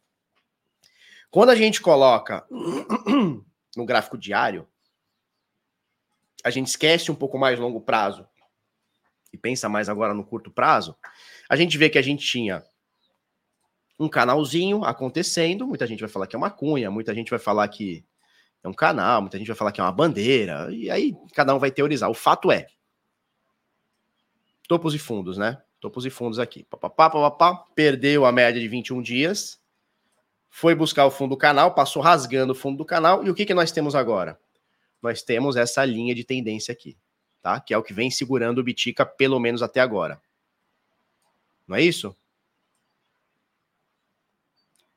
[1.31, 2.45] Quando a gente coloca
[3.77, 4.69] no gráfico diário,
[6.45, 8.27] a gente esquece um pouco mais longo prazo
[9.33, 10.97] e pensa mais agora no curto prazo,
[11.49, 12.65] a gente vê que a gente tinha
[13.99, 17.69] um canalzinho acontecendo, muita gente vai falar que é uma cunha, muita gente vai falar
[17.69, 18.05] que
[18.63, 21.59] é um canal, muita gente vai falar que é uma bandeira, e aí cada um
[21.59, 22.11] vai teorizar.
[22.11, 22.67] O fato é,
[24.67, 25.61] topos e fundos, né?
[25.81, 26.65] Topos e fundos aqui.
[26.65, 29.61] Papapá, papapá, perdeu a média de 21 dias,
[30.49, 33.45] foi buscar o fundo do canal, passou rasgando o fundo do canal, e o que,
[33.45, 34.39] que nós temos agora?
[35.03, 36.97] Nós temos essa linha de tendência aqui,
[37.43, 37.61] tá?
[37.61, 40.21] Que é o que vem segurando o Bitica pelo menos até agora.
[41.67, 42.15] Não é isso?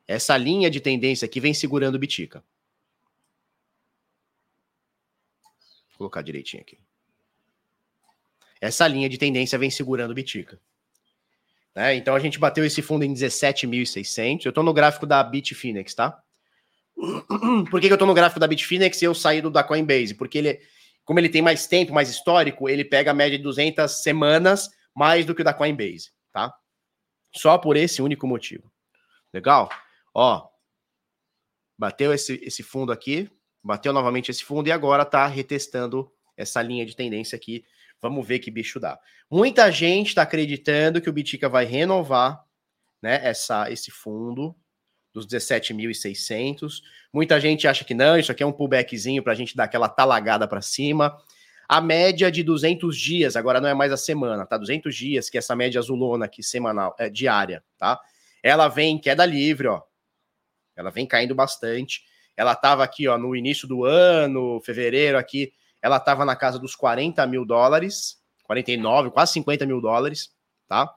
[0.07, 2.43] Essa linha de tendência aqui vem segurando o Bitica.
[5.89, 6.77] Vou colocar direitinho aqui.
[8.59, 10.59] Essa linha de tendência vem segurando o Bitica.
[11.75, 11.95] Né?
[11.95, 14.45] Então a gente bateu esse fundo em 17.600.
[14.45, 16.21] Eu estou no gráfico da Bitfinex, tá?
[17.69, 20.15] Por que, que eu estou no gráfico da Bitfinex e eu saí do da Coinbase?
[20.15, 20.59] Porque ele,
[21.03, 25.25] como ele tem mais tempo, mais histórico, ele pega a média de 200 semanas mais
[25.25, 26.53] do que o da Coinbase, tá?
[27.35, 28.71] Só por esse único motivo.
[29.33, 29.69] Legal?
[30.13, 30.47] Ó,
[31.77, 33.29] bateu esse, esse fundo aqui,
[33.63, 37.65] bateu novamente esse fundo e agora tá retestando essa linha de tendência aqui.
[38.01, 38.99] Vamos ver que bicho dá.
[39.31, 42.43] Muita gente está acreditando que o Bitica vai renovar
[43.01, 44.55] né, essa, esse fundo
[45.13, 46.81] dos 17.600.
[47.13, 49.87] Muita gente acha que não, isso aqui é um pullbackzinho para a gente dar aquela
[49.87, 51.15] talagada para cima.
[51.69, 54.57] A média de 200 dias, agora não é mais a semana, tá?
[54.57, 57.99] 200 dias, que é essa média azulona aqui, semanal, é, diária, tá?
[58.41, 59.81] Ela vem em queda livre, ó.
[60.75, 62.03] Ela vem caindo bastante.
[62.35, 66.75] Ela estava aqui, ó, no início do ano, fevereiro aqui, ela estava na casa dos
[66.75, 70.33] 40 mil dólares, 49, quase 50 mil dólares,
[70.67, 70.93] tá?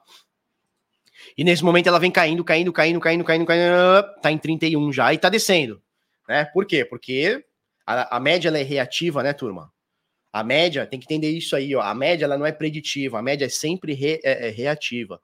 [1.35, 5.13] E nesse momento ela vem caindo, caindo, caindo, caindo, caindo, caindo, tá em 31 já
[5.13, 5.81] e tá descendo,
[6.27, 6.45] né?
[6.45, 6.85] Por quê?
[6.85, 7.43] Porque
[7.85, 9.71] a, a média é reativa, né, turma?
[10.31, 11.81] A média, tem que entender isso aí, ó.
[11.81, 15.21] A média ela não é preditiva, a média é sempre re, é, é reativa.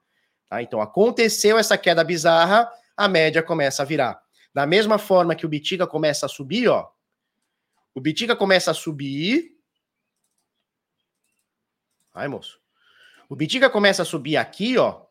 [0.48, 0.62] Tá?
[0.62, 4.20] Então aconteceu essa queda bizarra, a média começa a virar.
[4.54, 6.88] Da mesma forma que o Bitica começa a subir, ó.
[7.94, 9.52] O Bitica começa a subir.
[12.12, 12.60] Ai, moço.
[13.28, 15.03] O Bitica começa a subir aqui, ó.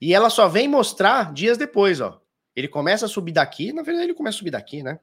[0.00, 2.20] E ela só vem mostrar dias depois, ó.
[2.54, 4.98] Ele começa a subir daqui, na verdade ele começa a subir daqui, né?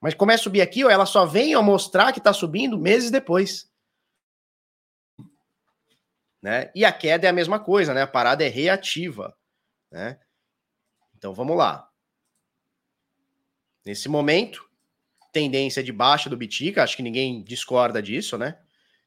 [0.00, 3.10] Mas começa a subir aqui, ó, ela só vem ó, mostrar que tá subindo meses
[3.10, 3.70] depois.
[6.42, 6.70] Né?
[6.74, 8.02] E a queda é a mesma coisa, né?
[8.02, 9.36] A parada é reativa,
[9.90, 10.20] né?
[11.16, 11.88] Então vamos lá.
[13.84, 14.68] Nesse momento,
[15.32, 18.58] tendência de baixa do Bitica, acho que ninguém discorda disso, né?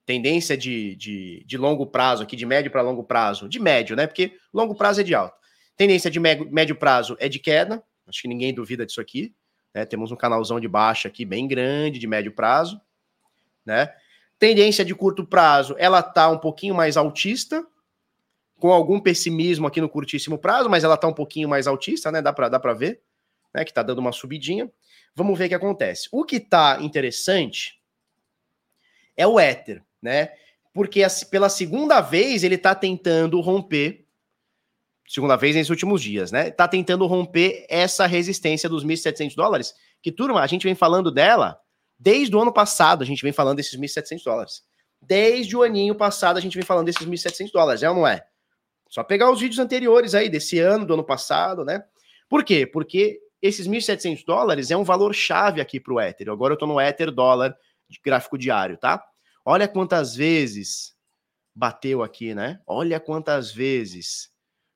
[0.07, 4.07] Tendência de, de, de longo prazo aqui, de médio para longo prazo, de médio, né?
[4.07, 5.35] Porque longo prazo é de alta.
[5.75, 9.35] Tendência de médio, prazo é de queda, acho que ninguém duvida disso aqui.
[9.75, 9.85] Né?
[9.85, 12.79] Temos um canalzão de baixa aqui bem grande, de médio prazo,
[13.65, 13.93] né?
[14.39, 17.67] Tendência de curto prazo, ela tá um pouquinho mais altista,
[18.57, 22.21] com algum pessimismo aqui no curtíssimo prazo, mas ela tá um pouquinho mais altista, né?
[22.21, 23.01] Dá para dá para ver
[23.53, 24.71] né, que está dando uma subidinha.
[25.13, 26.07] Vamos ver o que acontece.
[26.13, 27.77] O que está interessante
[29.17, 30.29] é o Ether, né?
[30.73, 34.05] Porque pela segunda vez ele está tentando romper,
[35.07, 36.49] segunda vez nesses últimos dias, né?
[36.49, 41.59] Está tentando romper essa resistência dos 1.700 dólares, que turma, a gente vem falando dela
[41.99, 44.63] desde o ano passado, a gente vem falando desses 1.700 dólares.
[45.01, 48.23] Desde o aninho passado a gente vem falando desses 1.700 dólares, é ou não é?
[48.89, 51.83] Só pegar os vídeos anteriores aí, desse ano, do ano passado, né?
[52.29, 52.65] Por quê?
[52.65, 56.29] Porque esses 1.700 dólares é um valor chave aqui para o Ether.
[56.29, 57.55] Agora eu estou no Ether dólar
[57.89, 59.03] de gráfico diário, tá?
[59.49, 60.93] Olha quantas vezes
[61.55, 62.59] bateu aqui, né?
[62.67, 64.29] Olha quantas vezes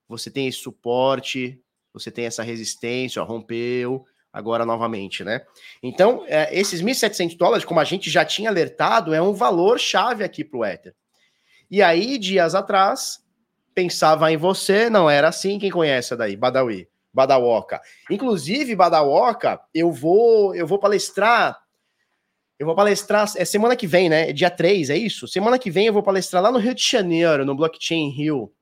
[0.08, 1.62] você tem esse suporte,
[1.94, 5.42] você tem essa resistência, ó, rompeu, agora novamente, né?
[5.84, 10.24] Então, é, esses 1.700 dólares, como a gente já tinha alertado, é um valor chave
[10.24, 10.96] aqui para o Ether.
[11.70, 13.20] E aí, dias atrás,
[13.76, 16.38] pensava em você, não era assim, quem conhece daí?
[16.38, 16.88] Badawi.
[17.14, 17.82] Badawoka.
[18.10, 21.62] Inclusive, Badawoka, eu vou, eu vou palestrar.
[22.62, 23.28] Eu vou palestrar.
[23.38, 24.30] É semana que vem, né?
[24.30, 25.28] É dia 3, é isso?
[25.28, 28.54] Semana que vem eu vou palestrar lá no Rio de Janeiro, no Blockchain Rio.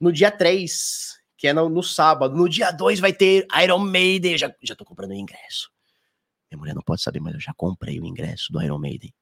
[0.00, 2.36] No dia 3, que é no, no sábado.
[2.36, 4.38] No dia 2 vai ter Iron Maiden.
[4.38, 5.72] Já, já tô comprando o ingresso.
[6.48, 9.12] Minha mulher não pode saber, mas eu já comprei o ingresso do Iron Maiden.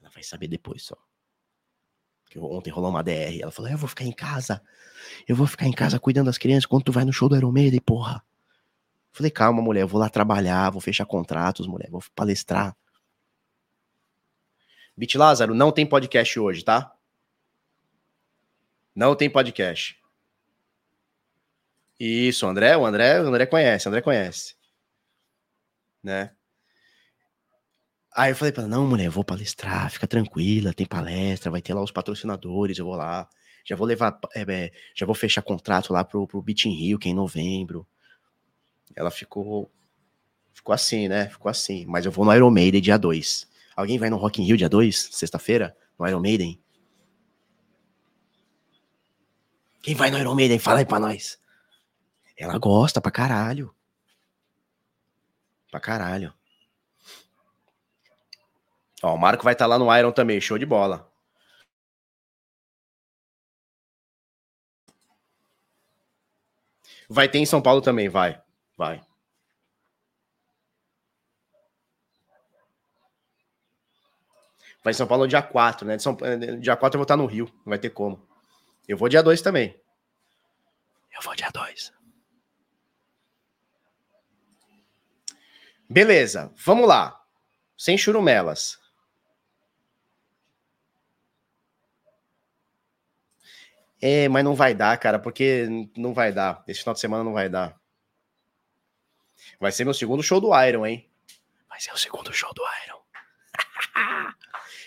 [0.00, 0.96] Ela vai saber depois só.
[2.30, 3.40] Que ontem rolou uma DR.
[3.42, 4.62] Ela falou: Eu vou ficar em casa.
[5.26, 7.50] Eu vou ficar em casa cuidando das crianças quando tu vai no show do Iron
[7.50, 8.24] Maiden, porra.
[9.12, 9.82] Falei: Calma, mulher.
[9.82, 11.90] Eu vou lá trabalhar, vou fechar contratos, mulher.
[11.90, 12.76] Vou palestrar.
[14.96, 16.94] Bit Lázaro, não tem podcast hoje, tá?
[18.94, 19.98] Não tem podcast.
[21.98, 24.54] Isso, André, o André, o André conhece, o André conhece.
[26.02, 26.30] Né?
[28.14, 31.62] Aí eu falei para ela, não, mulher, eu vou palestrar, fica tranquila, tem palestra, vai
[31.62, 33.28] ter lá os patrocinadores, eu vou lá,
[33.64, 36.98] já vou levar, é, é, já vou fechar contrato lá pro, pro Beat in Rio,
[36.98, 37.86] que é em novembro.
[38.94, 39.70] Ela ficou,
[40.52, 41.28] ficou assim, né?
[41.28, 43.48] Ficou assim, mas eu vou no Iron Maiden dia 2.
[43.76, 46.60] Alguém vai no Rock in Rio dia 2, sexta-feira, no Iron Maiden?
[49.82, 50.58] Quem vai no Iron Maiden?
[50.58, 51.40] Fala aí pra nós.
[52.36, 53.74] Ela gosta pra caralho.
[55.70, 56.34] Pra caralho.
[59.02, 61.10] Ó, o Marco vai estar tá lá no Iron também, show de bola.
[67.08, 68.40] Vai ter em São Paulo também, vai.
[68.80, 69.02] Vai.
[74.82, 75.98] Vai São Paulo dia 4, né?
[75.98, 78.26] São, eh, dia 4 eu vou estar no Rio, não vai ter como.
[78.88, 79.78] Eu vou dia 2 também.
[81.14, 81.92] Eu vou dia 2.
[85.86, 87.22] Beleza, vamos lá.
[87.76, 88.78] Sem churumelas.
[94.00, 96.64] É, mas não vai dar, cara, porque não vai dar.
[96.66, 97.79] Esse final de semana não vai dar.
[99.58, 101.08] Vai ser meu segundo show do Iron, hein?
[101.68, 103.00] Vai ser o segundo show do Iron.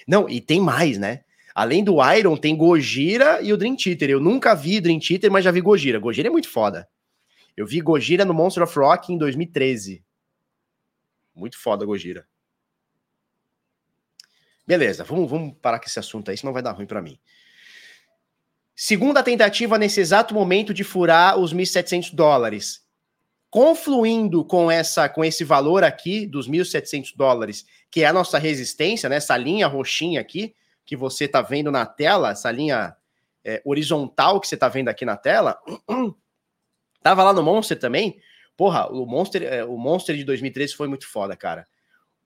[0.07, 1.23] não, e tem mais, né?
[1.53, 4.09] Além do Iron, tem Gojira e o Dream Theater.
[4.09, 5.99] Eu nunca vi Dream Theater, mas já vi Gojira.
[5.99, 6.89] Gojira é muito foda.
[7.55, 10.03] Eu vi Gojira no Monster of Rock em 2013.
[11.35, 12.27] Muito foda, Gojira.
[14.65, 17.19] Beleza, vamos, vamos parar com esse assunto aí, senão vai dar ruim para mim.
[18.75, 22.82] Segunda tentativa nesse exato momento de furar os 1.700 dólares.
[23.53, 29.07] Confluindo com essa com esse valor aqui dos 1.700 dólares, que é a nossa resistência,
[29.07, 29.17] né?
[29.17, 32.95] essa linha roxinha aqui, que você está vendo na tela, essa linha
[33.45, 35.55] é, horizontal que você está vendo aqui na tela,
[37.03, 38.17] tava lá no Monster também.
[38.57, 41.67] Porra, o Monster, é, o Monster de 2013 foi muito foda, cara.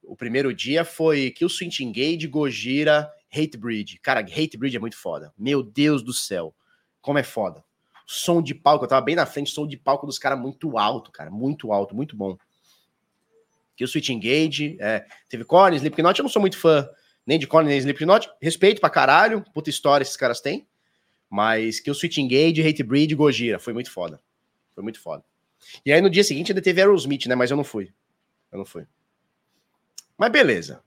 [0.01, 3.99] O primeiro dia foi Kill Switch Engage, Gojira, Hatebreed.
[3.99, 5.33] Cara, Hatebreed é muito foda.
[5.37, 6.55] Meu Deus do céu.
[7.01, 7.66] Como é foda.
[8.09, 11.11] Som de palco, eu tava bem na frente, som de palco dos caras muito alto,
[11.11, 11.29] cara.
[11.29, 12.37] Muito alto, muito bom.
[13.75, 16.89] Kill Switch Engage, é, teve Korn, Slipknot, eu não sou muito fã
[17.27, 18.29] nem de Korn, nem de Slipknot.
[18.41, 20.65] Respeito pra caralho, puta história esses caras têm.
[21.29, 24.21] Mas Kill Switch Engage, Hatebreed, Gojira, foi muito foda.
[24.73, 25.25] Foi muito foda.
[25.85, 27.35] E aí no dia seguinte ainda teve Aerosmith, né?
[27.35, 27.91] Mas eu não fui.
[28.49, 28.87] Eu não fui.
[30.17, 30.81] Mas beleza.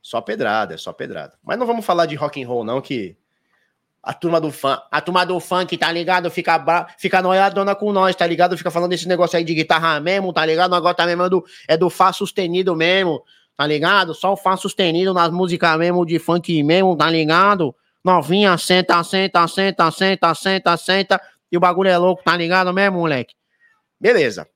[0.00, 1.36] Só pedrada, é só pedrada.
[1.42, 3.16] Mas não vamos falar de rock and roll, não, que
[4.02, 6.30] a turma do fã, a turma do funk, tá ligado?
[6.30, 6.86] Fica, bra...
[6.98, 8.56] fica noiadona com nós, tá ligado?
[8.56, 10.74] Fica falando desse negócio aí de guitarra mesmo, tá ligado?
[10.74, 13.22] Negócio tá mesmo é do, é do Fá sustenido mesmo,
[13.56, 14.14] tá ligado?
[14.14, 17.74] Só o Fá sustenido nas músicas mesmo de funk mesmo, tá ligado?
[18.02, 21.20] Novinha, senta, senta, senta, senta, senta, senta,
[21.52, 23.34] e o bagulho é louco, tá ligado mesmo, moleque?
[24.00, 24.48] Beleza.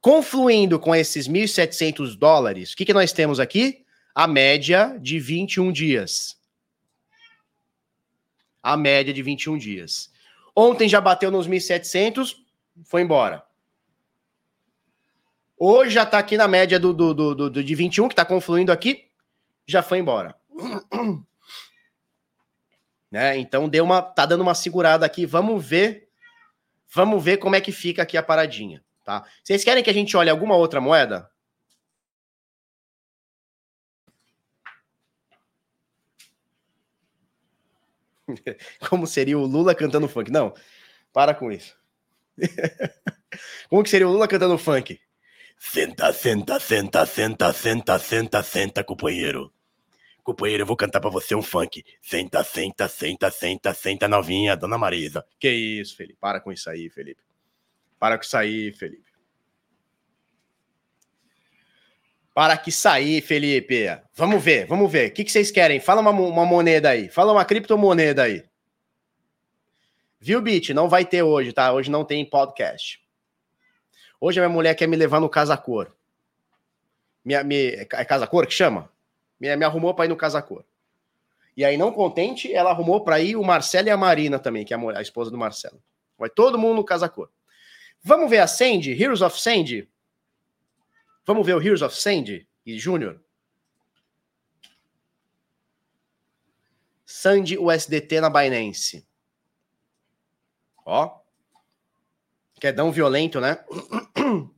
[0.00, 3.84] Confluindo com esses 1.700 dólares, o que, que nós temos aqui?
[4.14, 6.38] A média de 21 dias.
[8.62, 10.12] A média de 21 dias.
[10.54, 12.36] Ontem já bateu nos 1.700,
[12.84, 13.44] foi embora.
[15.56, 18.70] Hoje já está aqui na média do, do, do, do de 21, que está confluindo
[18.70, 19.08] aqui,
[19.66, 20.36] já foi embora.
[23.10, 23.36] Né?
[23.36, 25.26] Então deu uma, tá dando uma segurada aqui.
[25.26, 26.08] Vamos ver,
[26.88, 28.82] vamos ver como é que fica aqui a paradinha.
[29.04, 29.22] Tá?
[29.44, 31.30] Vocês querem que a gente olhe alguma outra moeda?
[38.88, 40.30] Como seria o Lula cantando funk?
[40.30, 40.54] Não,
[41.12, 41.76] para com isso.
[43.68, 45.00] Como que seria o Lula cantando funk?
[45.58, 49.52] Senta, senta, senta, senta, senta, senta, senta, companheiro.
[50.24, 51.84] Companheiro, eu vou cantar pra você um funk.
[52.00, 55.24] Senta, senta, senta, senta, senta, novinha, dona Marisa.
[55.38, 56.18] Que isso, Felipe?
[56.20, 57.22] Para com isso aí, Felipe.
[57.98, 59.11] Para que sair, Felipe.
[62.34, 63.86] Para que sair, Felipe.
[64.14, 65.10] Vamos ver, vamos ver.
[65.10, 65.80] O que, vocês querem?
[65.80, 67.08] Fala uma, uma moneda aí.
[67.08, 68.42] Fala uma criptomoeda aí.
[70.18, 70.72] Viu, Bit?
[70.72, 71.72] Não vai ter hoje, tá?
[71.72, 73.02] Hoje não tem podcast.
[74.20, 75.92] Hoje a minha mulher quer me levar no Casa Cor.
[77.24, 78.90] Minha, é Casa Cor que chama?
[79.38, 80.64] Me, me arrumou para ir no Casa Cor.
[81.56, 84.72] E aí, não contente, ela arrumou para ir o Marcelo e a Marina também, que
[84.72, 85.82] é a, mulher, a esposa do Marcelo.
[86.16, 87.28] Vai todo mundo no Casa Cor.
[88.02, 89.88] Vamos ver a Sandy, Heroes of Sandy?
[91.24, 93.20] Vamos ver o Heroes of Sandy e Júnior?
[97.04, 99.06] Sandy USDT na Binance.
[100.84, 101.20] Ó.
[102.60, 103.64] Quedão violento, né?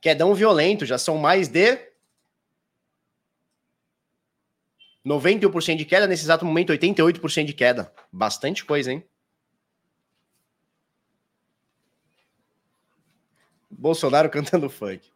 [0.00, 1.78] Quedão violento, já são mais de
[5.06, 7.94] 91% de queda, nesse exato momento 88% de queda.
[8.10, 9.08] Bastante coisa, hein?
[13.82, 15.10] Bolsonaro cantando funk.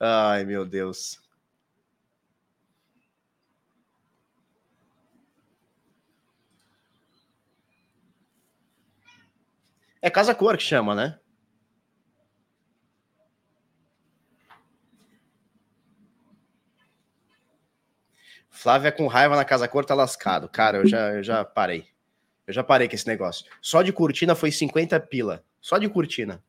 [0.00, 1.20] Ai, meu Deus.
[10.00, 11.18] É Casa Cor que chama, né?
[18.48, 20.48] Flávia com raiva na Casa Cor tá lascado.
[20.48, 21.86] Cara, eu já, eu já parei.
[22.46, 23.44] Eu já parei com esse negócio.
[23.60, 25.44] Só de cortina foi 50 pila.
[25.60, 26.42] Só de cortina.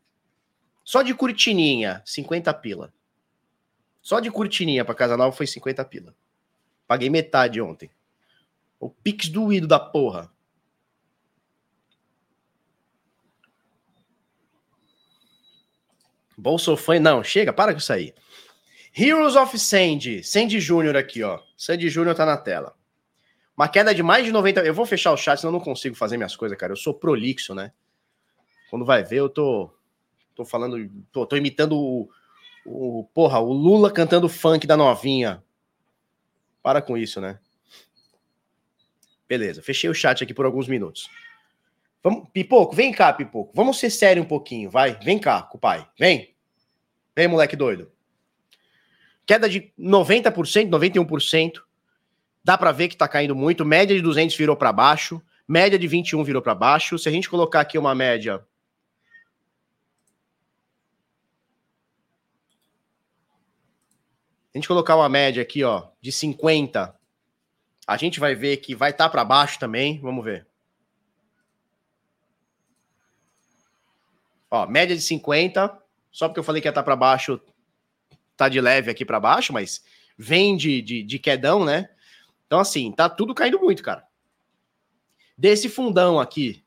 [0.87, 2.93] Só de cortininha, 50 pila.
[4.01, 6.15] Só de cortininha pra Casa Nova foi 50 pila.
[6.87, 7.91] Paguei metade ontem.
[8.79, 10.31] O Pix doído da porra.
[16.37, 18.15] Bolsofã, não, chega, para com isso aí.
[18.97, 21.41] Heroes of Sandy, Sandy Júnior aqui, ó.
[21.57, 22.77] Sandy Júnior tá na tela.
[23.57, 24.61] Uma queda de mais de 90.
[24.61, 26.71] Eu vou fechar o chat, senão eu não consigo fazer minhas coisas, cara.
[26.71, 27.73] Eu sou prolixo, né?
[28.69, 29.76] Quando vai ver, eu tô.
[30.37, 30.87] Tô falando.
[31.11, 32.09] Tô, tô imitando o,
[32.63, 33.03] o.
[33.11, 35.43] Porra, o Lula cantando funk da novinha.
[36.61, 37.39] Para com isso, né?
[39.27, 41.09] Beleza, fechei o chat aqui por alguns minutos.
[42.03, 43.51] Vamos, Pipoco, vem cá, Pipoco.
[43.55, 44.97] Vamos ser sério um pouquinho, vai.
[45.03, 45.87] Vem cá, com o pai.
[45.99, 46.35] Vem.
[47.15, 47.91] Vem, moleque doido.
[49.25, 51.61] Queda de 90%, 91%.
[52.43, 53.65] Dá para ver que tá caindo muito.
[53.65, 55.21] Média de 200 virou para baixo.
[55.47, 56.97] Média de 21 virou para baixo.
[56.99, 58.45] Se a gente colocar aqui uma média
[64.57, 66.99] a gente colocar uma média aqui, ó, de 50,
[67.85, 69.99] a gente vai ver que vai estar tá para baixo também.
[70.01, 70.47] Vamos ver.
[74.49, 75.79] Ó, média de 50,
[76.11, 77.39] só porque eu falei que ia estar tá para baixo,
[78.35, 79.83] tá de leve aqui para baixo, mas
[80.17, 81.89] vem de, de, de quedão, né?
[82.47, 84.07] Então, assim, tá tudo caindo muito, cara.
[85.37, 86.65] Desse fundão aqui.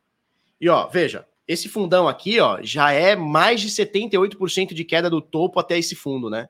[0.61, 5.21] E, ó, veja, esse fundão aqui, ó, já é mais de 78% de queda do
[5.21, 6.49] topo até esse fundo, né?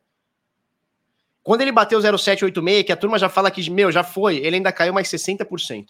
[1.42, 4.72] Quando ele bateu 0,786, que a turma já fala que, meu, já foi, ele ainda
[4.72, 5.88] caiu mais 60%.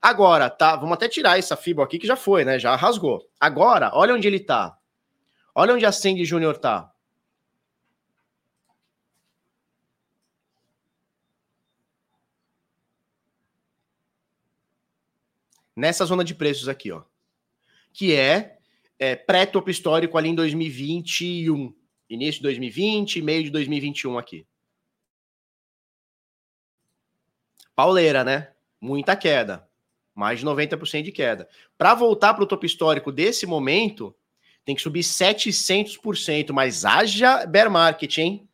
[0.00, 2.58] Agora, tá, vamos até tirar essa fibra aqui que já foi, né?
[2.58, 3.28] Já rasgou.
[3.40, 4.78] Agora, olha onde ele tá.
[5.54, 6.92] Olha onde a Sandy Júnior tá.
[15.74, 17.02] Nessa zona de preços aqui, ó.
[17.92, 18.58] Que é,
[18.98, 21.74] é pré-topo histórico ali em 2021.
[22.08, 24.46] Início de 2020, meio de 2021 aqui.
[27.74, 28.52] Pauleira, né?
[28.80, 29.66] Muita queda
[30.16, 31.46] mais de 90% de queda.
[31.76, 34.16] Para voltar para o topo histórico desse momento,
[34.64, 38.48] tem que subir 700%, mas haja bear market, hein?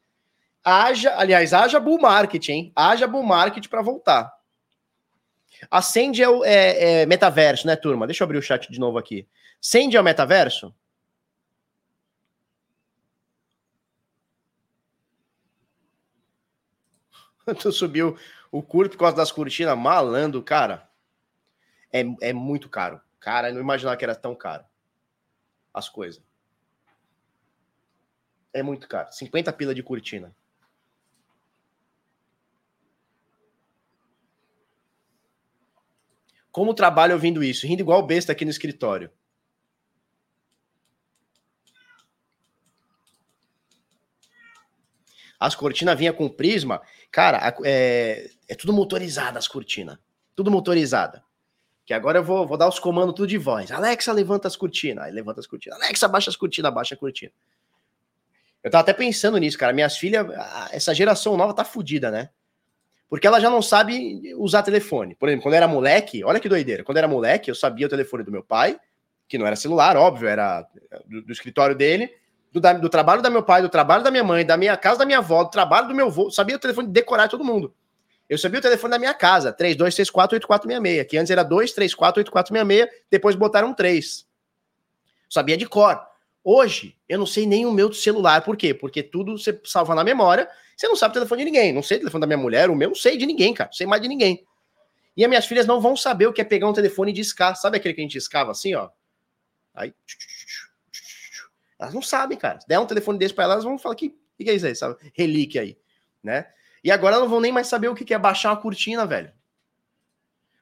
[0.64, 2.72] Haja, aliás, haja bull market, hein?
[2.74, 4.32] Haja bull market para voltar.
[5.70, 8.06] A Send é, o, é, é, metaverso, né, turma?
[8.06, 9.26] Deixa eu abrir o chat de novo aqui.
[9.60, 10.74] Send é o metaverso?
[17.60, 18.16] Tu subiu
[18.50, 20.90] o curto por causa das cortinas, malando, cara
[21.92, 23.00] é, é muito caro.
[23.20, 24.64] Cara, eu não imaginava que era tão caro.
[25.72, 26.22] As coisas.
[28.52, 29.12] É muito caro.
[29.12, 30.34] 50 pila de cortina.
[36.50, 37.66] Como trabalho ouvindo isso?
[37.66, 39.10] Rindo igual besta aqui no escritório.
[45.42, 46.80] As cortinas vinha com prisma.
[47.10, 49.98] Cara, é, é tudo motorizado as cortinas.
[50.36, 51.24] Tudo motorizada.
[51.84, 53.72] Que agora eu vou, vou dar os comandos tudo de voz.
[53.72, 55.04] Alexa, levanta as cortinas.
[55.04, 55.80] Aí levanta as cortinas.
[55.80, 57.32] Alexa, baixa as cortinas, abaixa a cortina.
[58.62, 59.72] Eu tava até pensando nisso, cara.
[59.72, 60.24] Minhas filhas,
[60.70, 62.30] essa geração nova tá fodida, né?
[63.08, 65.16] Porque ela já não sabe usar telefone.
[65.16, 66.84] Por exemplo, quando eu era moleque, olha que doideira.
[66.84, 68.78] Quando eu era moleque, eu sabia o telefone do meu pai,
[69.28, 70.64] que não era celular, óbvio, era
[71.04, 72.21] do, do escritório dele.
[72.52, 75.06] Do, do trabalho da meu pai, do trabalho da minha mãe, da minha casa da
[75.06, 76.30] minha avó, do trabalho do meu avô.
[76.30, 77.74] Sabia o telefone de decorar de todo mundo.
[78.28, 84.26] Eu sabia o telefone da minha casa, 32348466, que antes era 2348466, depois botaram 3.
[85.28, 86.00] Sabia de cor.
[86.44, 88.42] Hoje, eu não sei nem o meu celular.
[88.42, 88.74] Por quê?
[88.74, 90.48] Porque tudo você salva na memória.
[90.76, 91.72] Você não sabe o telefone de ninguém.
[91.72, 93.68] Não sei o telefone da minha mulher, o meu não sei de ninguém, cara.
[93.68, 94.44] Não sei mais de ninguém.
[95.16, 97.54] E as minhas filhas não vão saber o que é pegar um telefone e discar.
[97.56, 98.88] Sabe aquele que a gente escava assim, ó?
[99.74, 99.94] Aí.
[101.82, 102.60] Elas não sabem, cara.
[102.60, 104.74] Se der um telefone desse pra elas, elas vão falar que, que é isso aí,
[104.74, 104.96] sabe?
[105.14, 105.78] Relíquia aí,
[106.22, 106.46] né?
[106.84, 109.32] E agora elas não vão nem mais saber o que é baixar uma cortina, velho.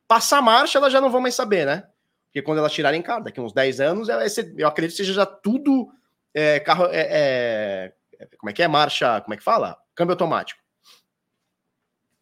[0.09, 1.87] Passar marcha, elas já não vão mais saber, né?
[2.27, 4.09] Porque quando elas tirarem carro, daqui uns 10 anos,
[4.57, 5.93] eu acredito que seja já tudo
[6.33, 6.87] é, carro.
[6.87, 8.69] É, é, como é que é?
[8.69, 9.21] Marcha.
[9.21, 9.77] Como é que fala?
[9.95, 10.61] Câmbio automático.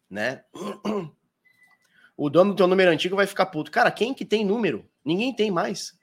[0.09, 0.43] Né?
[2.21, 3.71] O dono do teu número antigo vai ficar puto.
[3.71, 4.85] Cara, quem que tem número?
[5.05, 5.97] Ninguém tem mais.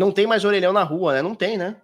[0.00, 1.20] Não tem mais orelhão na rua, né?
[1.20, 1.76] Não tem, né?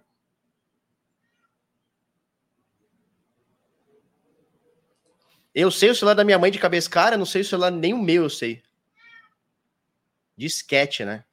[5.53, 7.93] Eu sei o celular da minha mãe de cabeça cara, não sei o celular nem
[7.93, 8.63] o meu, eu sei.
[10.35, 11.25] Disquete, né?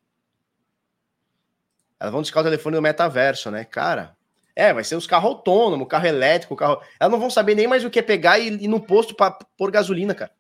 [1.99, 3.64] Elas vão discar o telefone no metaverso, né?
[3.64, 4.14] Cara,
[4.55, 6.82] é, vai ser os carros autônomos, carro elétrico, carro.
[7.01, 9.30] Elas não vão saber nem mais o que é pegar e ir no posto para
[9.57, 10.32] pôr gasolina, cara.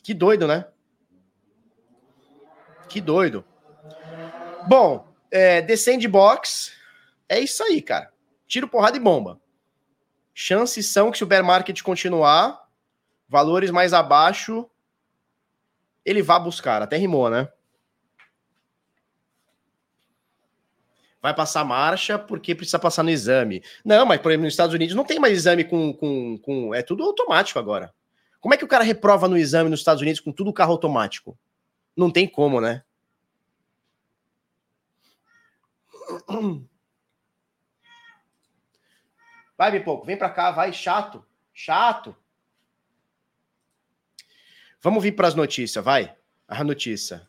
[0.00, 0.64] Que doido, né?
[2.88, 3.44] Que doido.
[4.68, 6.72] Bom, é, The Sandbox
[7.28, 8.10] é isso aí, cara.
[8.46, 9.38] Tiro, porrada e bomba.
[10.32, 12.66] Chances são que se o bear market continuar,
[13.28, 14.66] valores mais abaixo,
[16.04, 16.80] ele vá buscar.
[16.80, 17.48] Até rimou, né?
[21.20, 23.62] Vai passar marcha porque precisa passar no exame.
[23.84, 26.74] Não, mas, por exemplo, nos Estados Unidos não tem mais exame com, com, com.
[26.74, 27.92] É tudo automático agora.
[28.40, 31.36] Como é que o cara reprova no exame nos Estados Unidos com tudo carro automático?
[31.94, 32.85] Não tem como, né?
[39.56, 41.24] Vai, me pouco, vem para cá, vai, chato,
[41.54, 42.14] chato.
[44.82, 46.14] Vamos vir para as notícias, vai.
[46.46, 47.26] A notícia.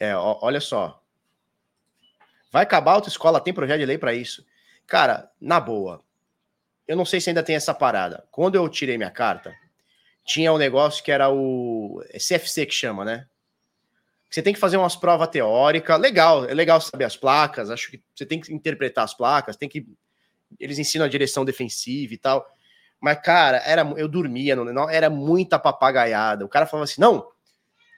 [0.00, 1.00] É, ó, olha só.
[2.50, 4.44] Vai acabar a autoescola, tem projeto de lei para isso.
[4.86, 6.04] Cara, na boa.
[6.88, 8.26] Eu não sei se ainda tem essa parada.
[8.32, 9.54] Quando eu tirei minha carta,
[10.24, 13.26] tinha um negócio que era o CFC que chama, né?
[14.32, 16.00] Você tem que fazer umas provas teóricas.
[16.00, 17.68] Legal, é legal saber as placas.
[17.68, 19.86] Acho que você tem que interpretar as placas, tem que.
[20.58, 22.46] Eles ensinam a direção defensiva e tal.
[22.98, 26.46] Mas, cara, era, eu dormia, não, era muita papagaiada.
[26.46, 27.28] O cara falava assim: não,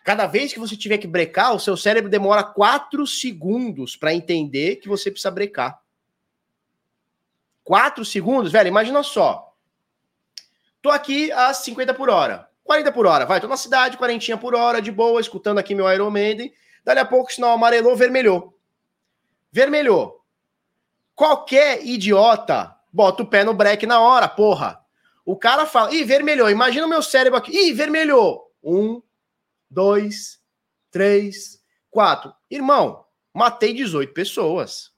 [0.05, 4.77] cada vez que você tiver que brecar, o seu cérebro demora quatro segundos para entender
[4.77, 5.81] que você precisa brecar.
[7.63, 9.54] Quatro segundos, velho, imagina só.
[10.85, 12.47] Tô aqui a 50 por hora.
[12.63, 13.41] 40 por hora, vai.
[13.41, 16.53] Tô na cidade, 40 por hora, de boa, escutando aqui meu Iron Maiden.
[16.85, 18.55] Dali a pouco, sinal amarelou, vermelhou.
[19.51, 20.23] Vermelhou.
[21.15, 24.79] Qualquer idiota bota o pé no break na hora, porra.
[25.25, 26.51] O cara fala, ih, vermelhou.
[26.51, 27.51] Imagina o meu cérebro aqui.
[27.51, 28.53] Ih, vermelhou.
[28.63, 29.01] Um,
[29.71, 30.39] dois,
[30.91, 32.31] três, quatro.
[32.51, 34.93] Irmão, matei 18 pessoas.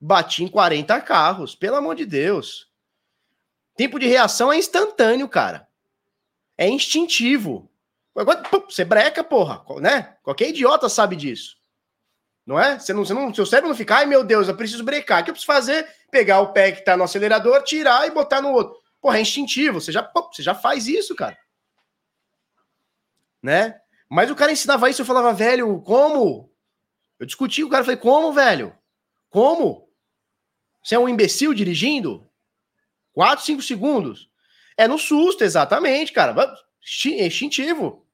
[0.00, 2.74] Bati em 40 carros, pelo amor de Deus.
[3.76, 5.68] Tempo de reação é instantâneo, cara.
[6.56, 7.70] É instintivo.
[8.64, 10.16] Você breca, porra, né?
[10.22, 11.56] Qualquer idiota sabe disso.
[12.46, 12.78] Não é?
[12.78, 15.20] Você não, você não, seu cérebro não fica, ai meu Deus, eu preciso brecar.
[15.20, 15.86] O que eu preciso fazer?
[16.10, 18.80] Pegar o pé que tá no acelerador, tirar e botar no outro.
[19.00, 19.80] Porra, é instintivo.
[19.80, 21.36] Você já, você já faz isso, cara.
[23.42, 23.78] Né?
[24.08, 26.50] Mas o cara ensinava isso, eu falava, velho, como?
[27.18, 28.76] Eu discuti com o cara, falei, como, velho?
[29.28, 29.88] Como?
[30.82, 32.26] Você é um imbecil dirigindo?
[33.16, 34.28] 4, 5 segundos.
[34.76, 36.34] É no susto, exatamente, cara.
[37.06, 38.06] É instintivo.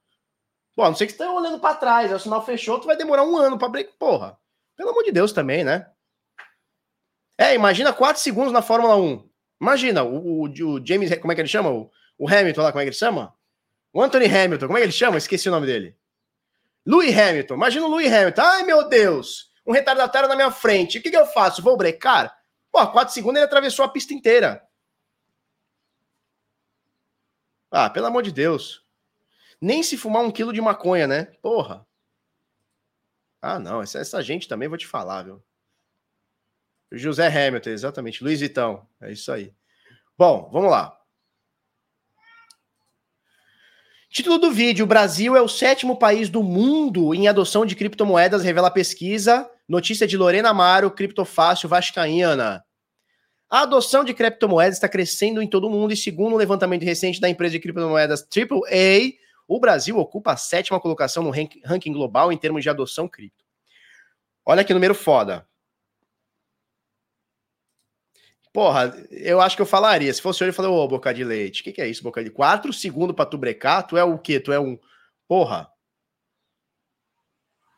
[0.76, 2.96] Pô, não sei que você tá olhando para trás, aí o sinal fechou, tu vai
[2.96, 3.94] demorar um ano para break.
[3.98, 4.38] Porra,
[4.76, 5.90] pelo amor de Deus também, né?
[7.36, 9.28] É, imagina 4 segundos na Fórmula 1.
[9.60, 11.70] Imagina, o, o, o, James, como é que ele chama?
[11.70, 13.34] O, o Hamilton lá, como é que ele chama?
[13.92, 15.18] O Anthony Hamilton, como é que ele chama?
[15.18, 15.96] Esqueci o nome dele.
[16.86, 17.54] Louis Hamilton.
[17.54, 18.40] Imagina o Louis Hamilton.
[18.40, 19.50] Ai, meu Deus!
[19.66, 20.98] Um retardatário na minha frente.
[20.98, 21.60] O que, que eu faço?
[21.60, 22.32] Vou brecar?
[22.70, 24.62] Pô, 4 segundos ele atravessou a pista inteira.
[27.72, 28.84] Ah, pelo amor de Deus.
[29.58, 31.24] Nem se fumar um quilo de maconha, né?
[31.40, 31.86] Porra.
[33.40, 33.80] Ah, não.
[33.80, 35.42] Essa, essa gente também vou te falar, viu?
[36.92, 38.22] José Hamilton, exatamente.
[38.22, 38.86] Luiz Vitão.
[39.00, 39.54] É isso aí.
[40.18, 40.94] Bom, vamos lá.
[44.10, 48.70] Título do vídeo: Brasil é o sétimo país do mundo em adoção de criptomoedas, revela
[48.70, 49.50] pesquisa.
[49.66, 52.62] Notícia de Lorena Amaro, criptofácil vascaína.
[53.52, 57.20] A adoção de criptomoedas está crescendo em todo o mundo e, segundo um levantamento recente
[57.20, 59.12] da empresa de criptomoedas AAA,
[59.46, 63.44] o Brasil ocupa a sétima colocação no ranking global em termos de adoção cripto.
[64.42, 65.46] Olha que número foda.
[68.54, 70.14] Porra, eu acho que eu falaria.
[70.14, 71.60] Se fosse hoje, eu falei, ô, boca de leite.
[71.60, 73.86] O que, que é isso, boca de Quatro segundos pra tu brecar?
[73.86, 74.40] Tu é o quê?
[74.40, 74.78] Tu é um.
[75.28, 75.70] Porra.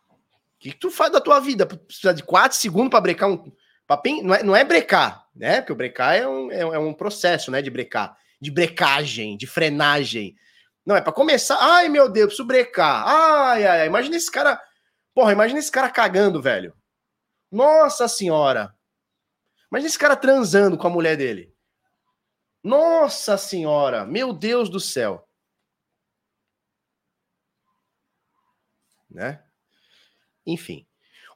[0.08, 0.16] O
[0.60, 1.66] que, que tu faz da tua vida?
[1.66, 3.52] Precisa de quatro segundos pra brecar um.
[3.88, 5.60] Pra Não, é, não é brecar, né?
[5.60, 7.60] Porque o brecar é um, é, é um processo, né?
[7.60, 8.16] De brecar.
[8.40, 10.36] De brecagem, de frenagem.
[10.84, 11.56] Não, é para começar.
[11.60, 13.06] Ai, meu Deus, preciso brecar.
[13.06, 13.86] Ai, ai, ai.
[13.86, 14.60] Imagina esse cara.
[15.14, 16.74] Porra, imagina esse cara cagando, velho.
[17.50, 18.74] Nossa senhora.
[19.70, 21.54] Imagina esse cara transando com a mulher dele.
[22.62, 25.28] Nossa senhora, meu Deus do céu.
[29.10, 29.42] Né?
[30.46, 30.86] Enfim.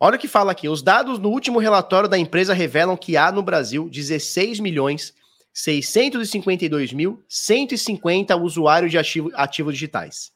[0.00, 0.68] Olha o que fala aqui.
[0.68, 5.12] Os dados no último relatório da empresa revelam que há no Brasil 16 milhões
[5.52, 10.30] 652 mil 150 usuários de ativo, ativos digitais.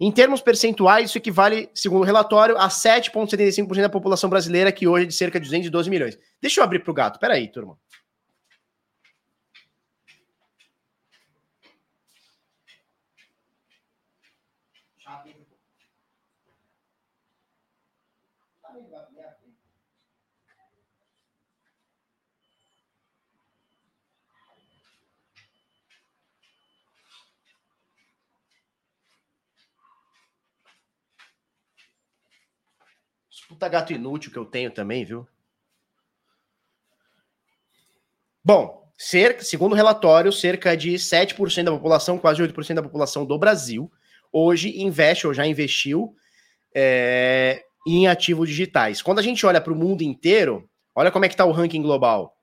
[0.00, 5.04] Em termos percentuais, isso equivale, segundo o relatório, a 7,75% da população brasileira, que hoje
[5.04, 6.18] é de cerca de 212 milhões.
[6.40, 7.20] Deixa eu abrir para o gato.
[7.20, 7.78] Peraí, turma.
[33.52, 35.28] Puta gato inútil que eu tenho também, viu?
[38.42, 43.38] Bom, cerca, segundo o relatório, cerca de 7% da população, quase 8% da população do
[43.38, 43.92] Brasil,
[44.32, 46.16] hoje investe ou já investiu
[46.74, 49.02] é, em ativos digitais.
[49.02, 51.82] Quando a gente olha para o mundo inteiro, olha como é que está o ranking
[51.82, 52.34] global.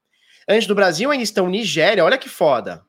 [0.47, 2.85] Antes do Brasil ainda estão Nigéria, olha que foda.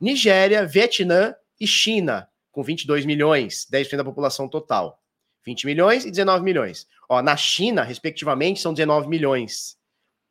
[0.00, 5.00] Nigéria, Vietnã e China, com 22 milhões, 10% da população total.
[5.44, 6.86] 20 milhões e 19 milhões.
[7.08, 9.76] Ó, na China, respectivamente, são 19 milhões.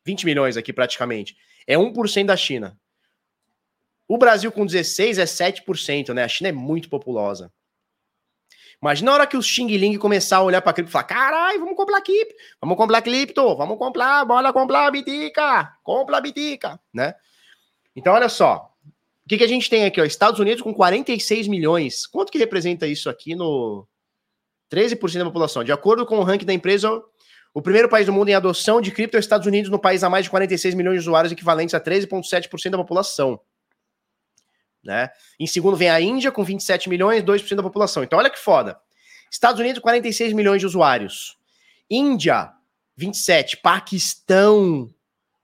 [0.04, 1.36] 20 milhões aqui praticamente.
[1.66, 2.78] É 1% da China.
[4.06, 6.24] O Brasil com 16 é 7%, né?
[6.24, 7.50] A China é muito populosa.
[8.82, 11.60] Imagina a hora que o Xing Ling começar a olhar para cripto e falar: caralho,
[11.60, 17.14] vamos comprar cripto, vamos comprar cripto, vamos comprar, bora comprar bitica, compra bitica, né?
[17.96, 18.70] Então, olha só.
[19.24, 19.98] O que, que a gente tem aqui?
[20.02, 22.06] Ó, Estados Unidos com 46 milhões.
[22.06, 23.88] Quanto que representa isso aqui no,
[24.74, 25.62] 13% da população.
[25.62, 27.02] De acordo com o ranking da empresa,
[27.52, 30.02] o primeiro país do mundo em adoção de cripto é os Estados Unidos, no país
[30.02, 33.40] há mais de 46 milhões de usuários, equivalentes a 13,7% da população.
[34.82, 35.08] Né?
[35.38, 38.02] Em segundo vem a Índia, com 27 milhões, 2% da população.
[38.02, 38.78] Então, olha que foda.
[39.30, 41.38] Estados Unidos, 46 milhões de usuários.
[41.88, 42.52] Índia,
[42.96, 43.58] 27.
[43.58, 44.92] Paquistão,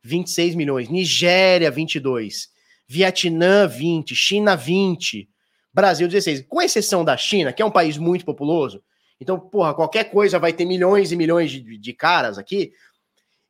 [0.03, 0.89] 26 milhões.
[0.89, 2.51] Nigéria, 22.
[2.87, 4.15] Vietnã, 20.
[4.15, 5.29] China, 20.
[5.73, 6.45] Brasil, 16.
[6.49, 8.83] Com exceção da China, que é um país muito populoso,
[9.21, 12.73] então, porra, qualquer coisa vai ter milhões e milhões de, de caras aqui.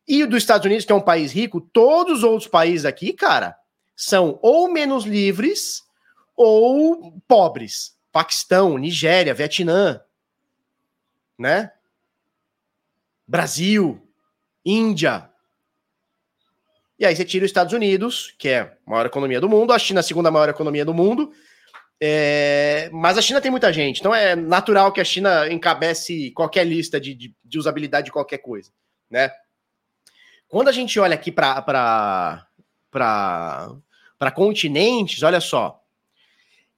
[0.06, 3.56] E dos Estados Unidos, que é um país rico, todos os outros países aqui, cara,
[3.94, 5.84] são ou menos livres
[6.34, 7.96] ou pobres.
[8.10, 10.00] Paquistão, Nigéria, Vietnã,
[11.38, 11.70] né?
[13.24, 14.02] Brasil,
[14.64, 15.30] Índia.
[16.98, 19.78] E aí você tira os Estados Unidos, que é a maior economia do mundo, a
[19.78, 21.32] China a segunda maior economia do mundo,
[22.02, 26.66] é, mas a China tem muita gente, então é natural que a China encabece qualquer
[26.66, 28.70] lista de, de, de usabilidade de qualquer coisa,
[29.10, 29.30] né?
[30.48, 32.46] Quando a gente olha aqui para
[34.34, 35.80] continentes, olha só,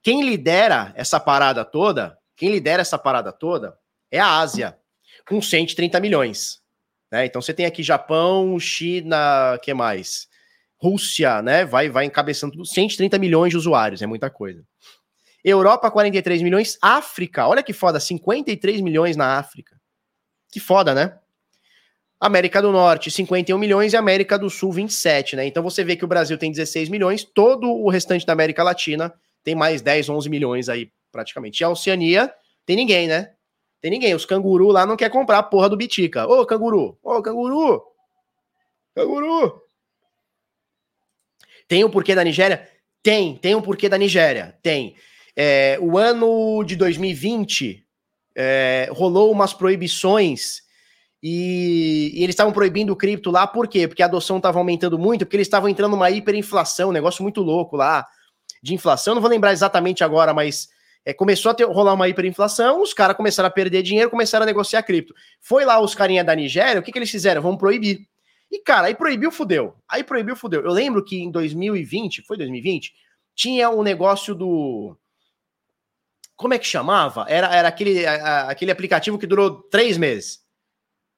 [0.01, 3.77] quem lidera essa parada toda, quem lidera essa parada toda
[4.11, 4.77] é a Ásia,
[5.25, 6.61] com 130 milhões.
[7.09, 7.25] Né?
[7.25, 10.27] Então você tem aqui Japão, China, que mais?
[10.77, 11.63] Rússia, né?
[11.63, 14.63] Vai, vai encabeçando 130 milhões de usuários, é muita coisa.
[15.43, 16.77] Europa, 43 milhões.
[16.81, 19.79] África, olha que foda, 53 milhões na África.
[20.51, 21.17] Que foda, né?
[22.19, 25.45] América do Norte, 51 milhões e América do Sul, 27, né?
[25.45, 29.13] Então você vê que o Brasil tem 16 milhões, todo o restante da América Latina
[29.43, 31.59] tem mais 10, 11 milhões aí, praticamente.
[31.59, 32.33] E a Oceania,
[32.65, 33.33] tem ninguém, né?
[33.81, 34.15] Tem ninguém.
[34.15, 36.25] Os canguru lá não quer comprar a porra do Bitica.
[36.25, 36.97] Ô, canguru!
[37.03, 37.83] Ô, canguru!
[38.95, 39.61] Canguru!
[41.67, 42.69] Tem o porquê da Nigéria?
[43.01, 43.35] Tem.
[43.37, 44.57] Tem um porquê da Nigéria?
[44.63, 44.95] Tem.
[45.35, 47.83] É, o ano de 2020
[48.35, 50.61] é, rolou umas proibições
[51.21, 53.87] e, e eles estavam proibindo o cripto lá, por quê?
[53.87, 57.41] Porque a adoção estava aumentando muito, porque eles estavam entrando numa hiperinflação, um negócio muito
[57.41, 58.05] louco lá
[58.61, 59.15] de inflação.
[59.15, 60.67] Não vou lembrar exatamente agora, mas
[61.05, 64.45] é, começou a ter, rolar uma hiperinflação, os caras começaram a perder dinheiro, começaram a
[64.45, 65.13] negociar cripto.
[65.41, 67.41] Foi lá os carinha da Nigéria, o que, que eles fizeram?
[67.41, 68.01] Vamos proibir.
[68.51, 69.75] E, cara, aí proibiu, fudeu.
[69.89, 70.61] Aí proibiu, fudeu.
[70.61, 72.93] Eu lembro que em 2020, foi 2020,
[73.35, 74.95] tinha um negócio do.
[76.43, 77.25] Como é que chamava?
[77.29, 80.41] Era, era aquele, a, aquele aplicativo que durou três meses.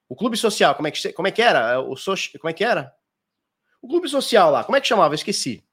[0.08, 1.82] O Clube Social, como é que, como é que era?
[1.82, 2.94] O so, como é que era?
[3.82, 5.16] O Clube Social lá, como é que chamava?
[5.16, 5.64] Eu esqueci.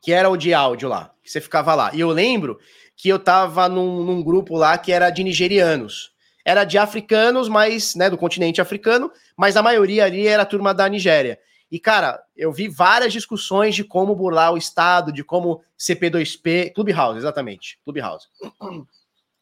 [0.00, 1.90] Que era o de áudio lá, que você ficava lá.
[1.92, 2.58] E eu lembro
[2.96, 6.14] que eu tava num, num grupo lá que era de nigerianos.
[6.46, 10.72] Era de africanos, mas, né, do continente africano, mas a maioria ali era a turma
[10.72, 11.38] da Nigéria.
[11.70, 16.72] E, cara, eu vi várias discussões de como burlar o Estado, de como CP2P.
[16.72, 17.78] Clubhouse, exatamente.
[17.84, 18.28] Clubhouse.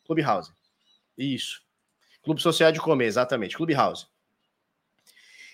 [0.06, 0.52] Clubhouse.
[1.16, 1.62] Isso.
[2.22, 3.56] Clube Social de Comer, exatamente.
[3.56, 4.06] Clubhouse.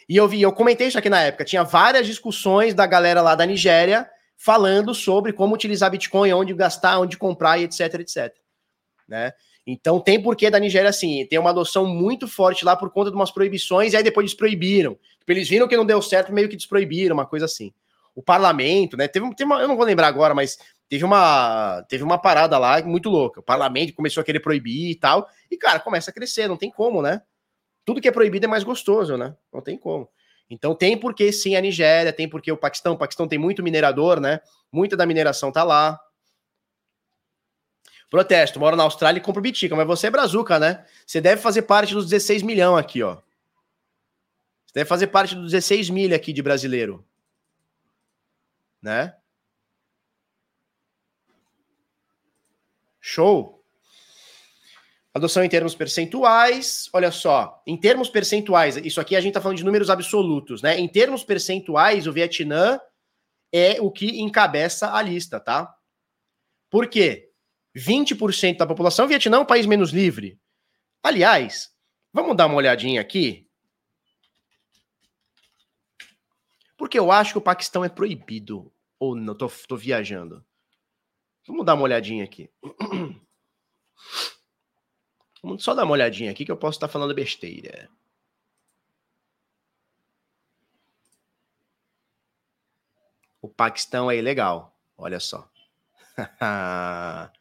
[0.09, 1.45] E eu vi, eu comentei isso aqui na época.
[1.45, 6.99] Tinha várias discussões da galera lá da Nigéria falando sobre como utilizar Bitcoin, onde gastar,
[6.99, 8.35] onde comprar e etc, etc.
[9.07, 9.33] Né?
[9.67, 13.17] Então tem porquê da Nigéria assim, tem uma adoção muito forte lá por conta de
[13.17, 14.99] umas proibições, e aí depois eles proibiram.
[15.19, 17.73] Tipo, eles viram que não deu certo, meio que desproibiram, uma coisa assim.
[18.15, 19.07] O parlamento, né?
[19.07, 20.59] Teve, teve uma, eu não vou lembrar agora, mas
[20.89, 23.41] teve uma, teve uma parada lá muito louca.
[23.41, 26.71] O parlamento começou a querer proibir e tal, e cara, começa a crescer, não tem
[26.71, 27.23] como, né?
[27.85, 29.35] Tudo que é proibido é mais gostoso, né?
[29.53, 30.09] Não tem como.
[30.51, 34.19] Então tem porque sim a Nigéria, tem porque o Paquistão, o Paquistão tem muito minerador,
[34.19, 34.41] né?
[34.73, 35.99] Muita da mineração tá lá.
[38.11, 40.85] Protesto, moro na Austrália e compro bitica, mas você é brazuca, né?
[41.07, 43.19] Você deve fazer parte dos 16 milhões aqui, ó.
[44.67, 47.07] Você deve fazer parte dos 16 mil aqui de brasileiro.
[48.83, 49.15] Né?
[53.01, 53.65] Show.
[55.15, 59.59] Adoção em termos percentuais, olha só, em termos percentuais, isso aqui a gente tá falando
[59.59, 60.79] de números absolutos, né?
[60.79, 62.81] Em termos percentuais, o Vietnã
[63.53, 65.75] é o que encabeça a lista, tá?
[66.71, 67.30] Por quê?
[67.81, 70.39] 20% da população, o Vietnã é um país menos livre.
[71.03, 71.75] Aliás,
[72.13, 73.49] vamos dar uma olhadinha aqui.
[76.77, 78.73] Porque eu acho que o Paquistão é proibido.
[78.99, 80.45] Ou não, tô, tô viajando.
[81.47, 82.51] Vamos dar uma olhadinha aqui.
[85.43, 87.89] Vamos só dar uma olhadinha aqui que eu posso estar falando besteira.
[93.41, 94.77] O Paquistão é ilegal.
[94.99, 95.51] Olha só.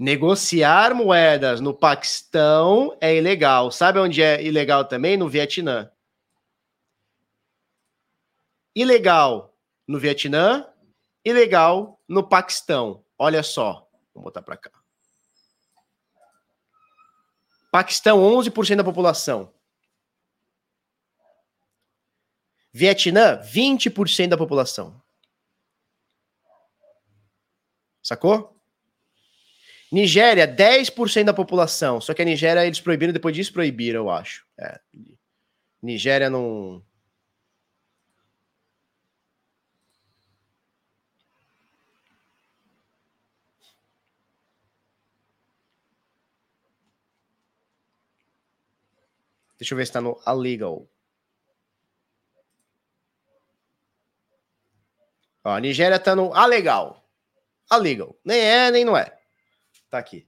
[0.00, 3.70] Negociar moedas no Paquistão é ilegal.
[3.70, 5.14] Sabe onde é ilegal também?
[5.14, 5.92] No Vietnã.
[8.74, 9.54] Ilegal
[9.86, 10.66] no Vietnã,
[11.22, 13.04] ilegal no Paquistão.
[13.18, 13.86] Olha só.
[14.14, 14.70] Vou botar para cá.
[17.70, 19.52] Paquistão, 11% da população.
[22.72, 24.98] Vietnã, 20% da população.
[28.02, 28.59] Sacou?
[29.90, 32.00] Nigéria, 10% da população.
[32.00, 34.46] Só que a Nigéria eles proibiram, depois disso proibiram, eu acho.
[34.58, 34.80] É.
[35.82, 36.82] Nigéria não.
[49.58, 50.88] Deixa eu ver se tá no illegal.
[55.44, 57.04] Ó, a Nigéria tá no alegal.
[57.72, 58.16] Illegal.
[58.24, 59.19] Nem é, nem não é.
[59.90, 60.26] Tá aqui.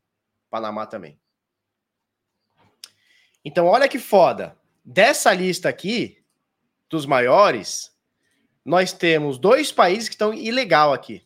[0.51, 1.19] Panamá também.
[3.45, 4.57] Então, olha que foda.
[4.85, 6.23] Dessa lista aqui,
[6.91, 7.97] dos maiores,
[8.65, 11.25] nós temos dois países que estão ilegal aqui.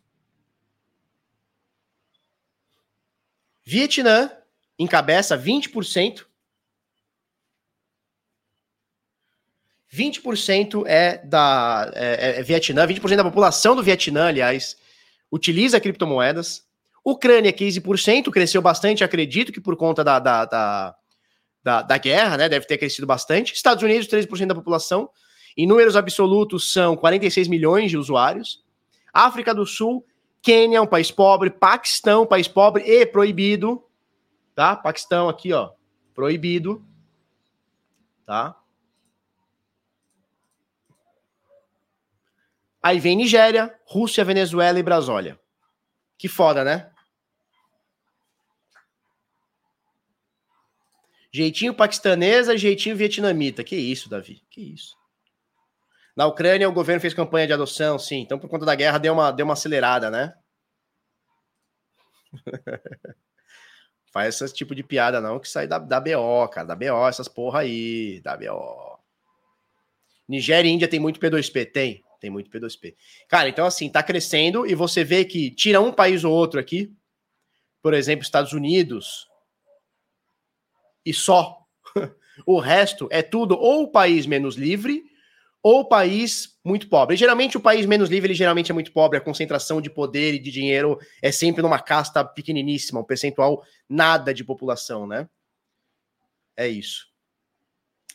[3.64, 4.30] Vietnã
[4.78, 6.26] encabeça 20%.
[9.92, 14.76] 20% é da é, é, Vietnã, 20% da população do Vietnã, aliás,
[15.32, 16.65] utiliza criptomoedas.
[17.06, 20.96] Ucrânia, 15%, cresceu bastante, acredito que por conta da, da, da,
[21.62, 22.48] da, da guerra, né?
[22.48, 23.54] Deve ter crescido bastante.
[23.54, 25.08] Estados Unidos, 13% da população.
[25.56, 28.64] Em números absolutos, são 46 milhões de usuários.
[29.14, 30.04] África do Sul,
[30.42, 31.48] Quênia, um país pobre.
[31.48, 33.84] Paquistão, país pobre e proibido.
[34.52, 34.74] Tá?
[34.74, 35.70] Paquistão aqui, ó.
[36.12, 36.84] Proibido.
[38.26, 38.56] Tá?
[42.82, 45.38] Aí vem Nigéria, Rússia, Venezuela e Brasólia.
[46.18, 46.90] Que foda, né?
[51.36, 53.62] Jeitinho paquistanesa, jeitinho vietnamita.
[53.62, 54.40] Que isso, Davi?
[54.48, 54.96] Que isso?
[56.16, 58.20] Na Ucrânia, o governo fez campanha de adoção, sim.
[58.20, 60.32] Então, por conta da guerra, deu uma, deu uma acelerada, né?
[64.10, 66.68] Faz esse tipo de piada, não, que sai da, da BO, cara.
[66.68, 68.18] Da BO, essas porra aí.
[68.22, 68.98] Da BO.
[70.26, 71.70] Nigéria e Índia tem muito P2P?
[71.70, 72.02] Tem.
[72.18, 72.96] Tem muito P2P.
[73.28, 76.96] Cara, então, assim, tá crescendo e você vê que tira um país ou outro aqui.
[77.82, 79.28] Por exemplo, Estados Unidos,
[81.06, 81.58] e só.
[82.44, 85.02] O resto é tudo ou o país menos livre
[85.62, 87.14] ou o país muito pobre.
[87.14, 90.34] E, geralmente o país menos livre, ele geralmente é muito pobre, a concentração de poder
[90.34, 95.26] e de dinheiro é sempre numa casta pequeniníssima, um percentual nada de população, né?
[96.54, 97.06] É isso.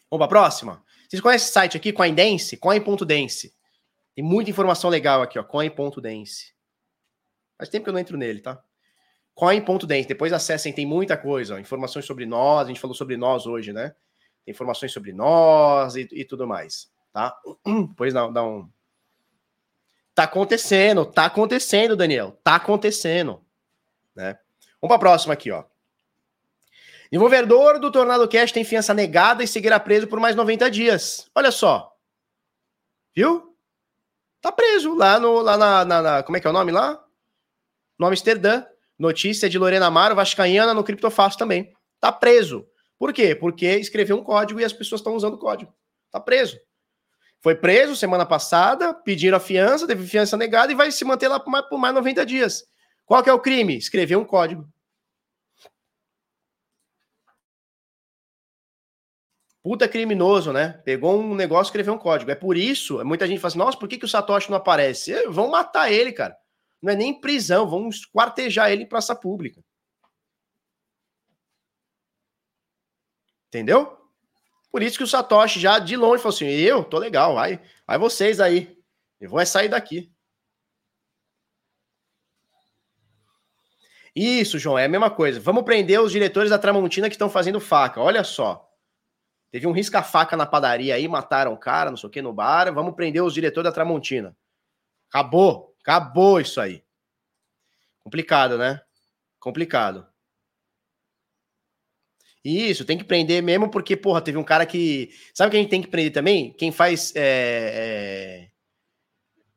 [0.10, 0.84] Vamos para a próxima?
[1.10, 2.56] Vocês conhecem esse site aqui, CoinDance?
[2.58, 3.54] Coin.dance.
[4.16, 6.54] Tem muita informação legal aqui, ó, coin.dance.
[7.58, 8.64] Faz tempo que eu não entro nele, tá?
[9.42, 10.08] Coin.dance.
[10.08, 13.74] Depois acessem, tem muita coisa, ó, informações sobre nós, a gente falou sobre nós hoje,
[13.74, 13.96] né?
[14.46, 17.36] Tem informações sobre nós e, e tudo mais, tá?
[17.90, 18.70] Depois dá, dá um...
[20.14, 22.40] Tá acontecendo, tá acontecendo, Daniel.
[22.44, 23.44] Tá acontecendo,
[24.16, 24.38] né?
[24.80, 25.64] Vamos para a próxima aqui, ó.
[27.12, 31.32] Desenvolvedor do Tornado Cash tem fiança negada e seguirá preso por mais 90 dias.
[31.34, 31.98] Olha só.
[33.16, 33.58] Viu?
[34.40, 37.04] Tá preso lá, no, lá na, na, na Como é que é o nome lá?
[37.98, 38.68] No Amsterdã.
[39.02, 41.74] Notícia de Lorena Amaro, Vascaína, no Criptofácil também.
[42.00, 42.68] Tá preso.
[43.00, 43.34] Por quê?
[43.34, 45.74] Porque escreveu um código e as pessoas estão usando o código.
[46.12, 46.60] Tá preso.
[47.42, 51.40] Foi preso semana passada, pediram a fiança, teve fiança negada e vai se manter lá
[51.40, 52.64] por mais, por mais 90 dias.
[53.04, 53.76] Qual que é o crime?
[53.76, 54.70] Escrever um código.
[59.64, 60.80] Puta criminoso, né?
[60.86, 62.30] Pegou um negócio e escreveu um código.
[62.30, 65.28] É por isso, muita gente fala assim, nossa, por que, que o Satoshi não aparece?
[65.28, 66.38] Vão matar ele, cara.
[66.82, 69.64] Não é nem prisão, vão esquartejar ele em praça pública.
[73.48, 73.98] Entendeu?
[74.72, 77.98] Por isso que o Satoshi já de longe falou assim: eu tô legal, vai, vai
[77.98, 78.82] vocês aí.
[79.20, 80.12] Eu vou é sair daqui.
[84.16, 85.40] Isso, João, é a mesma coisa.
[85.40, 88.02] Vamos prender os diretores da Tramontina que estão fazendo faca.
[88.02, 88.70] Olha só.
[89.52, 92.74] Teve um risca-faca na padaria aí, mataram o cara, não sei o que, no bar.
[92.74, 94.36] Vamos prender os diretores da Tramontina.
[95.10, 95.71] Acabou.
[95.82, 96.84] Acabou isso aí.
[98.00, 98.82] Complicado, né?
[99.40, 100.08] Complicado.
[102.44, 105.12] Isso, tem que prender mesmo, porque, porra, teve um cara que.
[105.34, 106.54] Sabe o que a gente tem que prender também?
[106.54, 107.14] Quem faz.
[107.16, 107.22] É...
[108.46, 108.52] É...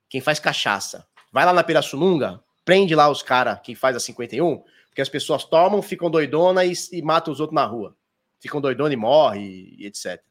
[0.09, 1.07] Quem faz cachaça.
[1.33, 5.45] Vai lá na Pirassununga, prende lá os caras que faz a 51, porque as pessoas
[5.45, 7.97] tomam, ficam doidona e, e matam os outros na rua
[8.45, 10.23] ficam doidona e morre, e etc.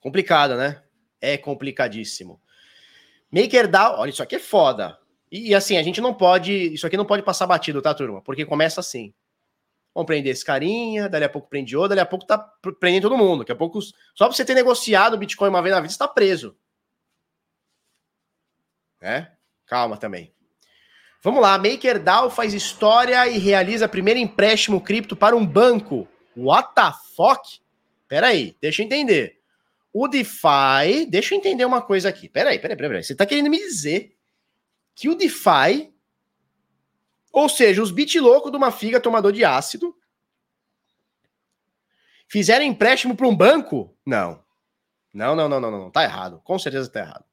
[0.00, 0.82] Complicado, né?
[1.20, 2.40] É complicadíssimo.
[3.34, 4.96] MakerDAO, olha, isso aqui é foda.
[5.30, 6.52] E, e, assim, a gente não pode.
[6.72, 8.22] Isso aqui não pode passar batido, tá, turma?
[8.22, 9.12] Porque começa assim.
[9.92, 12.38] Vamos prender esse carinha, dali a pouco prende outro, dali a pouco tá
[12.78, 13.40] prendendo todo mundo.
[13.40, 16.08] Daqui a pouco, só pra você ter negociado Bitcoin uma vez na vida, você tá
[16.08, 16.56] preso.
[19.00, 19.28] É?
[19.66, 20.32] Calma também.
[21.22, 26.08] Vamos lá, MakerDAO faz história e realiza primeiro empréstimo cripto para um banco.
[26.36, 27.60] What the fuck?
[28.08, 29.40] Pera aí, deixa eu entender.
[29.96, 32.28] O DeFi, deixa eu entender uma coisa aqui.
[32.28, 33.04] Pera aí, pera aí, pera aí.
[33.04, 34.16] Você está querendo me dizer
[34.92, 35.94] que o DeFi,
[37.32, 39.96] ou seja, os bit loucos de uma figa tomador de ácido,
[42.26, 43.96] fizeram empréstimo para um banco?
[44.04, 44.42] Não.
[45.12, 45.90] Não, não, não, não, não.
[45.92, 46.40] Tá errado.
[46.42, 47.24] Com certeza tá errado.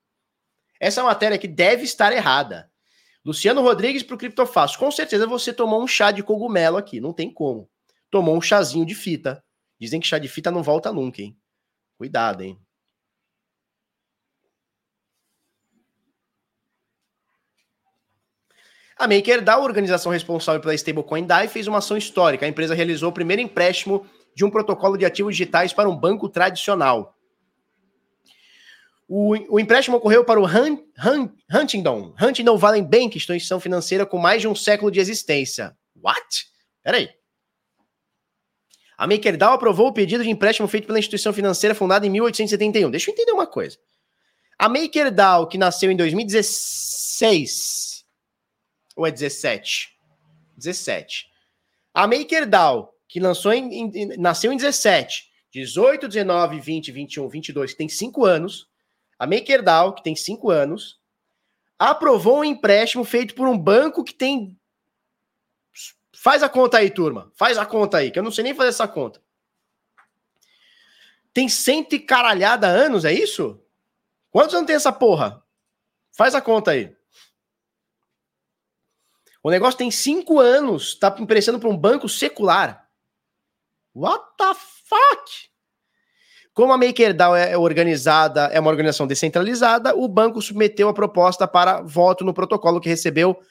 [0.80, 2.72] Essa matéria aqui deve estar errada.
[3.26, 4.78] Luciano Rodrigues para o Criptofácil.
[4.78, 7.68] Com certeza você tomou um chá de cogumelo aqui, não tem como.
[8.12, 9.43] Tomou um chazinho de fita.
[9.80, 11.36] Dizem que chá de fita não volta nunca, hein?
[12.01, 12.57] Cuidado, hein?
[18.97, 22.43] A MakerDAO, organização responsável pela stablecoin DAI, fez uma ação histórica.
[22.43, 24.03] A empresa realizou o primeiro empréstimo
[24.35, 27.15] de um protocolo de ativos digitais para um banco tradicional.
[29.07, 34.17] O, o empréstimo ocorreu para o Hun, Hun, Huntingdon, Huntingdon Valley Bank, instituição financeira com
[34.17, 35.77] mais de um século de existência.
[35.95, 36.47] What?
[36.81, 37.20] Peraí.
[39.01, 42.91] A MakerDAO aprovou o pedido de empréstimo feito pela instituição financeira fundada em 1871.
[42.91, 43.75] Deixa eu entender uma coisa.
[44.59, 48.05] A MakerDAO, que nasceu em 2016,
[48.95, 49.97] ou é 17?
[50.55, 51.25] 17.
[51.91, 57.77] A MakerDAO, que lançou em, em, nasceu em 17, 18, 19, 20, 21, 22, que
[57.79, 58.67] tem 5 anos,
[59.17, 60.99] a MakerDAO, que tem cinco anos,
[61.79, 64.55] aprovou um empréstimo feito por um banco que tem.
[66.24, 67.32] Faz a conta aí, turma.
[67.34, 69.19] Faz a conta aí, que eu não sei nem fazer essa conta.
[71.34, 73.59] Tem cento e caralhada anos, é isso?
[74.30, 75.43] Quantos anos tem essa porra?
[76.15, 76.95] Faz a conta aí.
[79.41, 82.88] O negócio tem cinco anos, tá emprestando para um banco secular.
[83.95, 85.49] What the fuck?
[86.53, 91.82] Como a MakerDAO é organizada, é uma organização descentralizada, o banco submeteu a proposta para
[91.82, 93.41] voto no protocolo que recebeu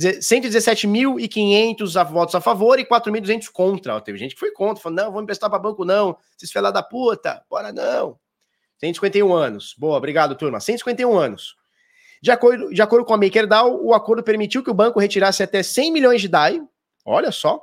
[0.00, 4.00] 117.500 votos a favor e 4.200 contra.
[4.00, 6.16] Teve gente que foi contra, falou: não, vamos emprestar para banco, não.
[6.36, 8.18] Vocês lá da puta, bora não.
[8.78, 9.74] 151 anos.
[9.78, 10.58] Boa, obrigado, turma.
[10.58, 11.56] 151 anos.
[12.20, 15.62] De acordo, de acordo com a MakerDAO, o acordo permitiu que o banco retirasse até
[15.62, 16.62] 100 milhões de DAI.
[17.04, 17.60] Olha só.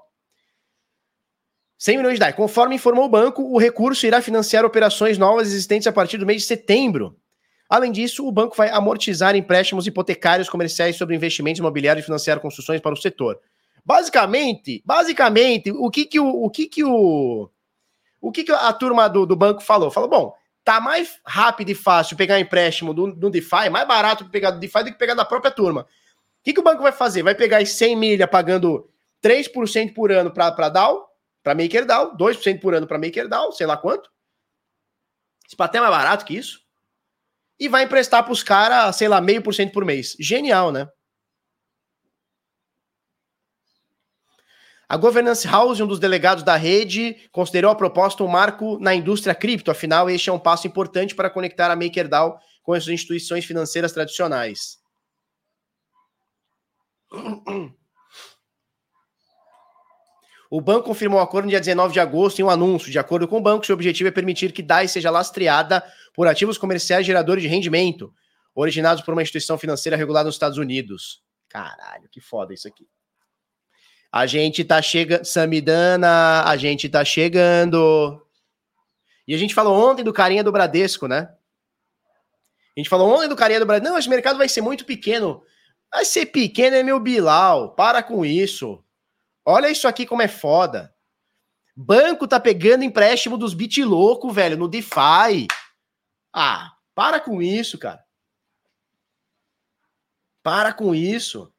[1.78, 2.34] 100 milhões de DAI.
[2.34, 6.42] Conforme informou o banco, o recurso irá financiar operações novas existentes a partir do mês
[6.42, 7.18] de setembro.
[7.70, 12.82] Além disso, o banco vai amortizar empréstimos hipotecários comerciais sobre investimentos imobiliários e financiar construções
[12.82, 13.40] para o setor.
[13.86, 17.50] Basicamente, basicamente, o que que o, o que que o
[18.22, 19.90] o que que a turma do, do banco falou?
[19.92, 24.52] Falou, bom, tá mais rápido e fácil pegar empréstimo do, do DeFi, mais barato pegar
[24.52, 25.82] do DeFi do que pegar da própria turma.
[25.82, 25.86] O
[26.44, 27.24] que, que o banco vai fazer?
[27.24, 28.90] Vai pegar as 100 milha pagando
[29.24, 31.08] 3% por ano para DAO,
[31.44, 34.10] para MakerDAO, 2% por ano para MakerDAO, sei lá quanto.
[35.48, 36.62] Isso até mais barato que isso.
[37.60, 40.16] E vai emprestar para os caras, sei lá, meio por cento por mês.
[40.20, 40.88] Genial, né?
[44.88, 49.36] A Governance House, um dos delegados da rede, considerou a proposta um marco na indústria
[49.36, 49.70] cripto.
[49.70, 54.80] Afinal, este é um passo importante para conectar a MakerDAO com as instituições financeiras tradicionais.
[60.50, 62.92] O banco confirmou o acordo no dia 19 de agosto em um anúncio.
[62.92, 65.84] De acordo com o banco, seu objetivo é permitir que DAI seja lastreada
[66.14, 68.12] por ativos comerciais geradores de rendimento,
[68.56, 71.22] originados por uma instituição financeira regulada nos Estados Unidos.
[71.48, 72.88] Caralho, que foda isso aqui.
[74.12, 75.24] A gente tá chegando.
[75.24, 78.26] Samidana, a gente tá chegando.
[79.28, 81.30] E a gente falou ontem do carinha do Bradesco, né?
[82.76, 83.94] A gente falou ontem do carinha do Bradesco.
[83.94, 85.44] Não, esse mercado vai ser muito pequeno.
[85.92, 87.76] Vai ser pequeno, é meu Bilal.
[87.76, 88.84] Para com isso.
[89.52, 90.96] Olha isso aqui como é foda.
[91.76, 95.48] Banco tá pegando empréstimo dos bit louco, velho, no DeFi.
[96.32, 98.06] Ah, para com isso, cara.
[100.44, 101.52] Para com isso.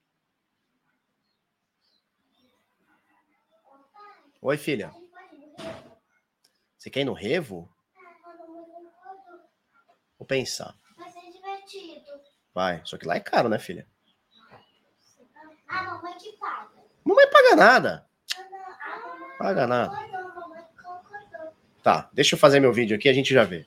[4.41, 4.95] Oi, filha.
[6.79, 7.69] Você quer ir no Revo?
[10.17, 10.79] Vou pensar.
[10.97, 12.21] Vai ser divertido.
[12.55, 13.85] Vai, só que lá é caro, né, filha?
[15.67, 16.30] A mamãe que
[17.43, 17.57] paga.
[17.57, 18.07] Nada.
[19.39, 20.11] Paga nada.
[21.83, 23.67] Tá, deixa eu fazer meu vídeo aqui, a gente já vê.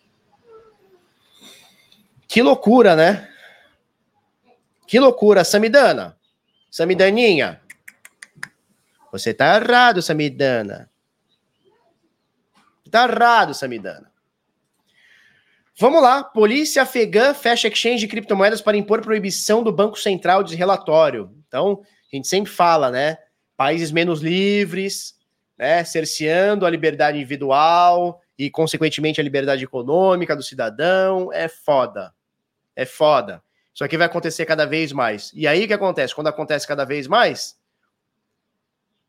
[2.27, 3.29] Que loucura, né?
[4.87, 6.17] Que loucura, Samidana.
[6.69, 7.61] Samidaninha.
[9.11, 10.89] Você tá errado, Samidana.
[12.89, 14.11] Tá errado, Samidana.
[15.79, 16.23] Vamos lá.
[16.23, 21.35] Polícia afegã fecha exchange de criptomoedas para impor proibição do Banco Central de relatório.
[21.47, 23.17] Então, a gente sempre fala, né?
[23.55, 25.15] Países menos livres,
[25.57, 25.83] né?
[25.83, 31.31] Cerceando a liberdade individual e, consequentemente, a liberdade econômica do cidadão.
[31.31, 32.13] É foda.
[32.75, 33.43] É foda.
[33.73, 35.31] Isso aqui vai acontecer cada vez mais.
[35.33, 36.13] E aí o que acontece?
[36.13, 37.59] Quando acontece cada vez mais,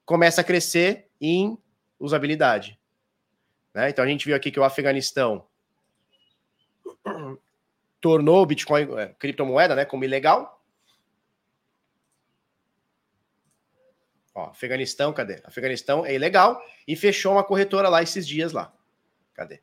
[0.05, 1.59] começa a crescer em
[1.99, 2.79] usabilidade.
[3.75, 3.91] Né?
[3.91, 5.45] Então a gente viu aqui que o Afeganistão
[8.01, 10.63] tornou o Bitcoin é, criptomoeda né, como ilegal.
[14.35, 15.41] Ó, Afeganistão, cadê?
[15.45, 18.73] Afeganistão é ilegal e fechou uma corretora lá esses dias lá.
[19.33, 19.63] Cadê?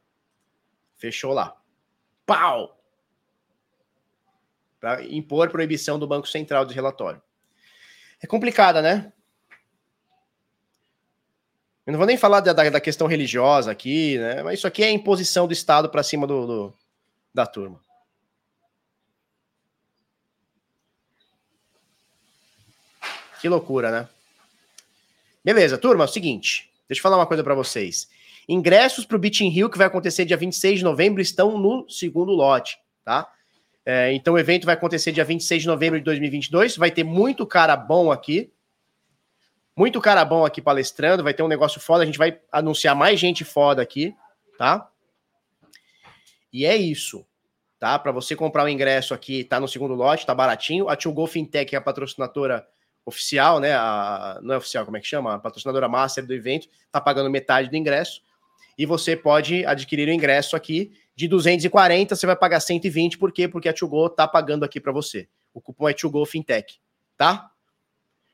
[0.96, 1.60] Fechou lá.
[2.26, 2.80] Pau!
[4.80, 7.22] Para impor proibição do Banco Central de relatório.
[8.22, 9.12] É complicada, né?
[11.86, 14.44] Eu não vou nem falar da, da, questão religiosa aqui, né?
[14.44, 16.74] Mas isso aqui é imposição do Estado para cima do, do,
[17.34, 17.82] da turma.
[23.42, 24.10] Que loucura, né?
[25.44, 26.70] Beleza, turma, é o seguinte.
[26.88, 28.10] Deixa eu falar uma coisa para vocês.
[28.48, 31.90] Ingressos para o Beach in Rio, que vai acontecer dia 26 de novembro, estão no
[31.90, 33.32] segundo lote, tá?
[33.86, 36.78] É, então o evento vai acontecer dia 26 de novembro de 2022.
[36.78, 38.52] Vai ter muito cara bom aqui,
[39.76, 43.20] muito cara bom aqui palestrando, vai ter um negócio foda, a gente vai anunciar mais
[43.20, 44.14] gente foda aqui,
[44.58, 44.90] tá?
[46.54, 47.26] E é isso,
[47.80, 47.98] tá?
[47.98, 50.90] Para você comprar o ingresso aqui, tá no segundo lote, tá baratinho.
[50.90, 52.68] A Tio Go Fintech é a patrocinadora
[53.12, 53.74] oficial, né?
[53.74, 55.36] A, não é oficial, como é que chama?
[55.36, 58.22] A patrocinadora master do evento, tá pagando metade do ingresso.
[58.78, 63.48] E você pode adquirir o ingresso aqui de 240, você vai pagar 120, por quê?
[63.48, 65.28] Porque a Tio Go tá pagando aqui para você.
[65.54, 66.80] O cupom é Tio Go Fintech,
[67.18, 67.52] tá?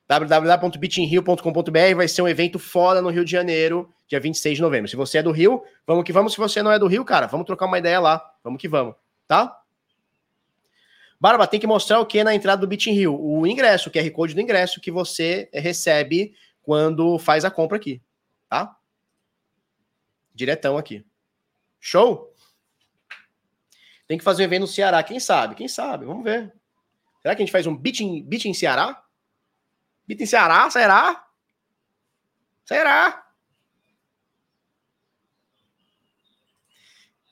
[0.07, 4.89] www.bitinrio.com.br vai ser um evento foda no Rio de Janeiro, dia 26 de novembro.
[4.89, 6.31] Se você é do Rio, vamos que vamos.
[6.31, 8.23] Se você não é do Rio, cara, vamos trocar uma ideia lá.
[8.41, 8.95] Vamos que vamos,
[9.27, 9.53] tá?
[11.19, 13.19] Barba, tem que mostrar o que na entrada do Bitin Rio?
[13.19, 18.01] O ingresso, o QR Code do ingresso que você recebe quando faz a compra aqui,
[18.47, 18.77] tá?
[20.33, 21.05] Diretão aqui.
[21.79, 22.33] Show?
[24.07, 25.55] Tem que fazer um evento no Ceará, quem sabe?
[25.55, 26.05] Quem sabe?
[26.05, 26.53] Vamos ver.
[27.21, 29.03] Será que a gente faz um Bitin, Bitin Ceará?
[30.07, 30.69] Em Ceará?
[30.69, 31.27] Será?
[32.63, 33.26] Será?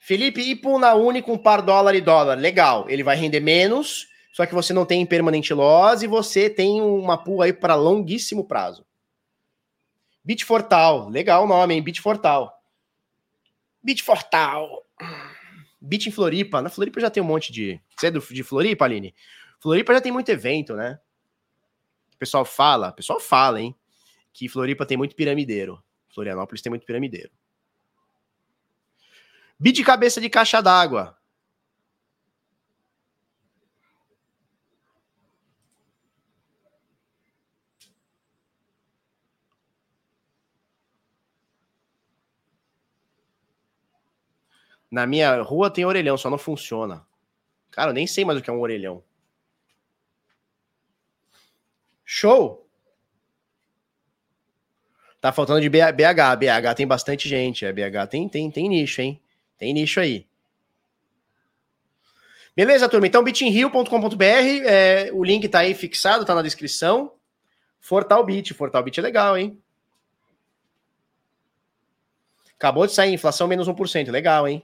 [0.05, 2.37] Felipe, por na Uni com par dólar e dólar?
[2.37, 2.87] Legal.
[2.87, 7.17] Ele vai render menos, só que você não tem permanente loss e você tem uma
[7.17, 8.85] pool aí para longuíssimo prazo.
[10.23, 11.81] Bitfortal, legal o nome, hein?
[11.81, 12.55] Bitfortal.
[13.83, 14.85] Bitfortal.
[15.81, 16.61] Beat em Floripa.
[16.61, 17.81] Na Floripa já tem um monte de.
[17.97, 19.15] Você é de Floripa, Aline?
[19.59, 20.99] Floripa já tem muito evento, né?
[22.13, 23.75] O pessoal fala, o pessoal fala, hein?
[24.31, 25.83] Que Floripa tem muito piramideiro.
[26.13, 27.31] Florianópolis tem muito piramideiro.
[29.59, 31.17] De cabeça de caixa d'água.
[44.91, 47.05] Na minha rua tem orelhão, só não funciona.
[47.71, 49.03] Cara, eu nem sei mais o que é um orelhão.
[52.05, 52.65] Show!
[55.19, 55.91] Tá faltando de BH.
[56.37, 57.65] BH tem bastante gente.
[57.65, 59.21] É, BH tem, tem, tem nicho, hein?
[59.57, 60.27] Tem nicho aí.
[62.55, 63.05] Beleza, turma?
[63.05, 67.13] Então, bitinrio.com.br, é, o link tá aí fixado, tá na descrição.
[67.81, 69.61] Fortalbit, Fortalbit é legal, hein?
[72.57, 74.63] Acabou de sair inflação menos 1%, legal, hein?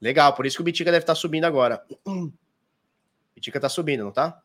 [0.00, 1.84] Legal, por isso que o Bitica deve estar tá subindo agora.
[3.34, 4.42] Bitica tá subindo, não tá?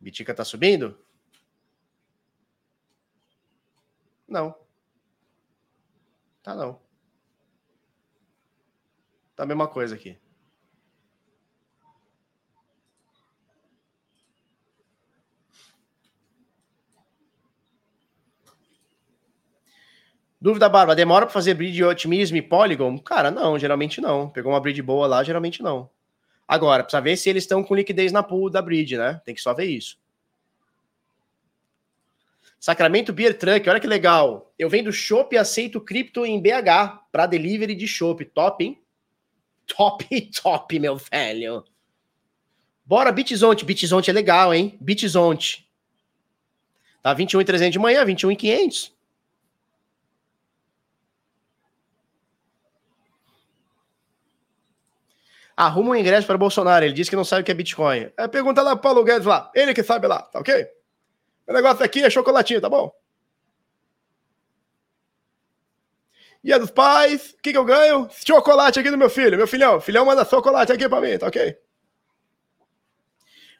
[0.00, 0.96] Bitica tá subindo?
[4.28, 4.54] Não.
[6.42, 6.80] Tá não.
[9.34, 10.18] Tá a mesma coisa aqui.
[20.40, 22.98] Dúvida, Barba, demora para fazer bridge otimismo e Polygon?
[22.98, 24.28] Cara, não, geralmente não.
[24.28, 25.90] Pegou uma bridge boa lá, geralmente não.
[26.46, 29.20] Agora, precisa ver se eles estão com liquidez na pool da bridge, né?
[29.24, 29.98] Tem que só ver isso.
[32.58, 34.52] Sacramento Beer Truck, olha que legal.
[34.58, 38.24] Eu vendo chopp e aceito cripto em BH para delivery de chopp.
[38.24, 38.82] Top, hein?
[39.66, 40.04] Top,
[40.42, 41.64] top, meu velho.
[42.84, 43.64] Bora, Bitzonte.
[43.64, 44.76] Bitzonte é legal, hein?
[44.80, 45.68] Bitzonte.
[47.02, 48.96] Tá 21,300 de manhã, 21,500.
[55.56, 56.84] Arruma um ingresso para Bolsonaro.
[56.84, 58.10] Ele disse que não sabe o que é Bitcoin.
[58.16, 59.50] É, pergunta lá pro Paulo Guedes lá.
[59.54, 60.68] Ele que sabe lá, tá ok?
[61.46, 62.92] O negócio aqui é chocolatinho, tá bom?
[66.42, 68.08] E é dos pais, o que, que eu ganho?
[68.24, 69.36] Chocolate aqui do meu filho.
[69.36, 71.58] Meu filhão, filhão manda chocolate aqui pra mim, tá ok?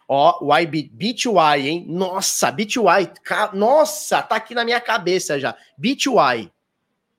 [0.09, 1.85] Ó, o IB, BitY, hein?
[1.89, 2.81] Nossa, BitY.
[3.55, 5.57] Nossa, tá aqui na minha cabeça já.
[5.77, 6.53] BitY.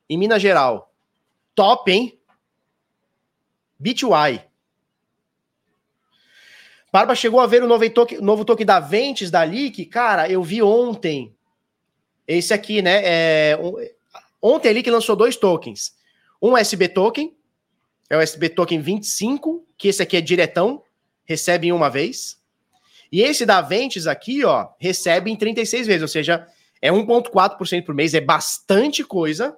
[0.09, 0.93] Em Minas Geral.
[1.53, 2.17] Top, hein?
[3.77, 4.41] BitY.
[6.97, 9.85] Barba chegou a ver o novo token, novo token da Ventes, da Leak?
[9.85, 11.31] Cara, eu vi ontem.
[12.27, 13.03] Esse aqui, né?
[13.05, 13.59] É,
[14.41, 15.93] ontem a Leak lançou dois tokens.
[16.41, 17.37] Um SB Token,
[18.09, 20.81] é o SB Token 25, que esse aqui é diretão,
[21.23, 22.41] recebe em uma vez.
[23.11, 26.47] E esse da Ventes aqui, ó, recebe em 36 vezes, ou seja,
[26.81, 29.55] é 1,4% por mês, é bastante coisa,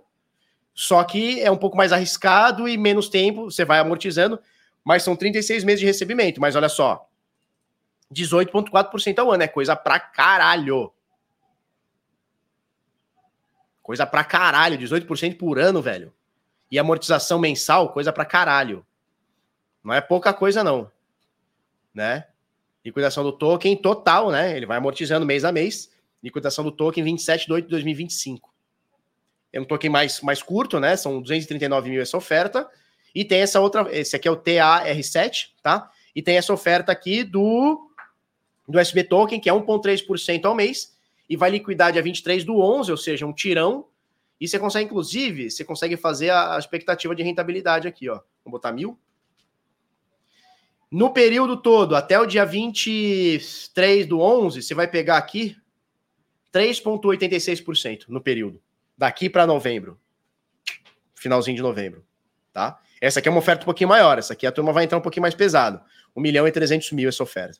[0.76, 4.38] só que é um pouco mais arriscado e menos tempo, você vai amortizando,
[4.84, 6.42] mas são 36 meses de recebimento.
[6.42, 7.09] Mas olha só,
[8.14, 9.44] 18,4% ao ano.
[9.44, 10.92] É coisa pra caralho.
[13.82, 14.78] Coisa pra caralho.
[14.78, 16.14] 18% por ano, velho.
[16.72, 18.86] E amortização mensal, coisa pra caralho.
[19.84, 20.92] Não é pouca coisa, não.
[21.94, 22.28] Né?
[22.84, 24.56] Liquidação do token total, né?
[24.56, 25.92] Ele vai amortizando mês a mês.
[26.22, 28.54] Liquidação do token 27 de 8 de 2025.
[29.52, 30.96] É um token mais, mais curto, né?
[30.96, 32.70] São 239 mil essa oferta.
[33.14, 33.88] E tem essa outra.
[33.92, 35.92] Esse aqui é o TAR7, tá?
[36.16, 37.89] E tem essa oferta aqui do
[38.70, 40.96] do SB Token, que é 1,3% ao mês,
[41.28, 43.88] e vai liquidar dia 23 do 11, ou seja, um tirão.
[44.40, 48.22] E você consegue, inclusive, você consegue fazer a, expectativa de rentabilidade aqui, ó.
[48.46, 48.98] Vamos botar mil.
[50.90, 55.56] No período todo, até o dia 23 do 11, você vai pegar aqui
[56.54, 58.62] 3,86% no período.
[58.98, 60.00] Daqui para novembro.
[61.16, 62.04] Finalzinho de novembro.
[62.52, 62.80] Tá?
[63.02, 64.18] Essa aqui é uma oferta um pouquinho maior.
[64.18, 65.82] Essa aqui a turma vai entrar um pouquinho mais pesado.
[66.16, 67.60] 1 milhão e 300 mil essa oferta.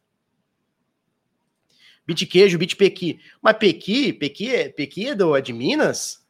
[2.10, 3.20] Bit queijo, bit pequi.
[3.40, 6.26] Mas pequi, pequi, é, pequi é, do, é de Minas?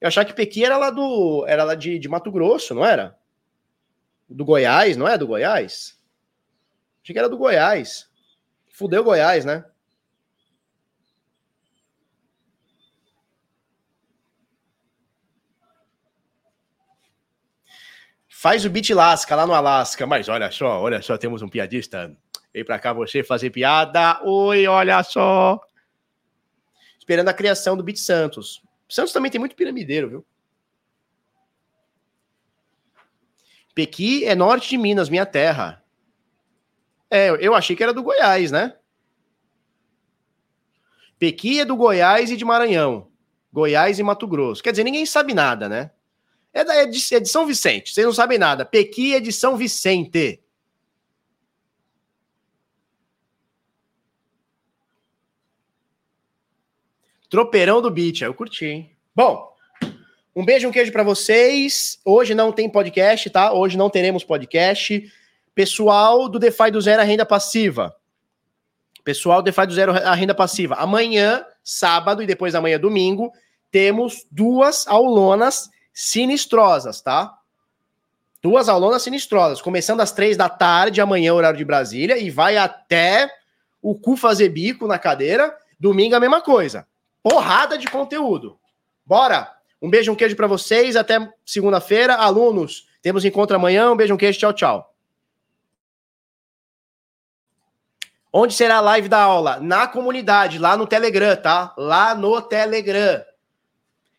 [0.00, 3.18] Eu achava que pequi era lá do, era lá de, de Mato Grosso, não era?
[4.28, 6.00] Do Goiás, não é do Goiás?
[7.02, 8.08] Achei que era do Goiás.
[8.70, 9.64] Fudeu Goiás, né?
[18.28, 22.16] Faz o beat lasca lá no Alasca, mas olha só, olha só, temos um piadista
[22.52, 24.20] Vem pra cá você fazer piada.
[24.24, 25.60] Oi, olha só.
[26.98, 28.62] Esperando a criação do Bit Santos.
[28.88, 30.26] Santos também tem muito piramideiro, viu?
[33.74, 35.82] Pequi é norte de Minas, minha terra.
[37.10, 38.76] É, eu achei que era do Goiás, né?
[41.18, 43.08] Pequi é do Goiás e de Maranhão.
[43.52, 44.62] Goiás e Mato Grosso.
[44.62, 45.90] Quer dizer, ninguém sabe nada, né?
[46.52, 48.64] É, é, de, é de São Vicente, vocês não sabem nada.
[48.64, 50.41] Pequi é de São Vicente.
[57.32, 58.90] Tropeirão do Beat, eu curti, hein?
[59.16, 59.50] Bom,
[60.36, 61.98] um beijo, um queijo para vocês.
[62.04, 63.54] Hoje não tem podcast, tá?
[63.54, 65.10] Hoje não teremos podcast.
[65.54, 67.96] Pessoal do DeFi do Zero a renda passiva.
[69.02, 70.74] Pessoal do DeFi do Zero a renda passiva.
[70.74, 73.32] Amanhã, sábado e depois amanhã, domingo,
[73.70, 77.32] temos duas aulonas sinistrosas, tá?
[78.42, 83.26] Duas aulonas sinistrosas, começando às três da tarde, amanhã, horário de Brasília, e vai até
[83.80, 85.56] o cu fazer bico na cadeira.
[85.80, 86.86] Domingo a mesma coisa
[87.22, 88.58] porrada de conteúdo.
[89.04, 89.50] Bora!
[89.80, 90.94] Um beijo, um queijo para vocês.
[90.96, 92.14] Até segunda-feira.
[92.14, 93.90] Alunos, temos encontro amanhã.
[93.90, 94.38] Um beijo, um queijo.
[94.38, 94.94] Tchau, tchau.
[98.32, 99.60] Onde será a live da aula?
[99.60, 101.74] Na comunidade, lá no Telegram, tá?
[101.76, 103.22] Lá no Telegram.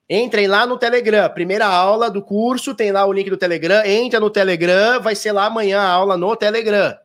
[0.07, 1.27] Entrem lá no Telegram.
[1.30, 3.84] Primeira aula do curso, tem lá o link do Telegram.
[3.84, 6.95] Entra no Telegram, vai ser lá amanhã a aula no Telegram.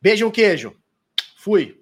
[0.00, 0.76] Beijo, um queijo.
[1.36, 1.81] Fui.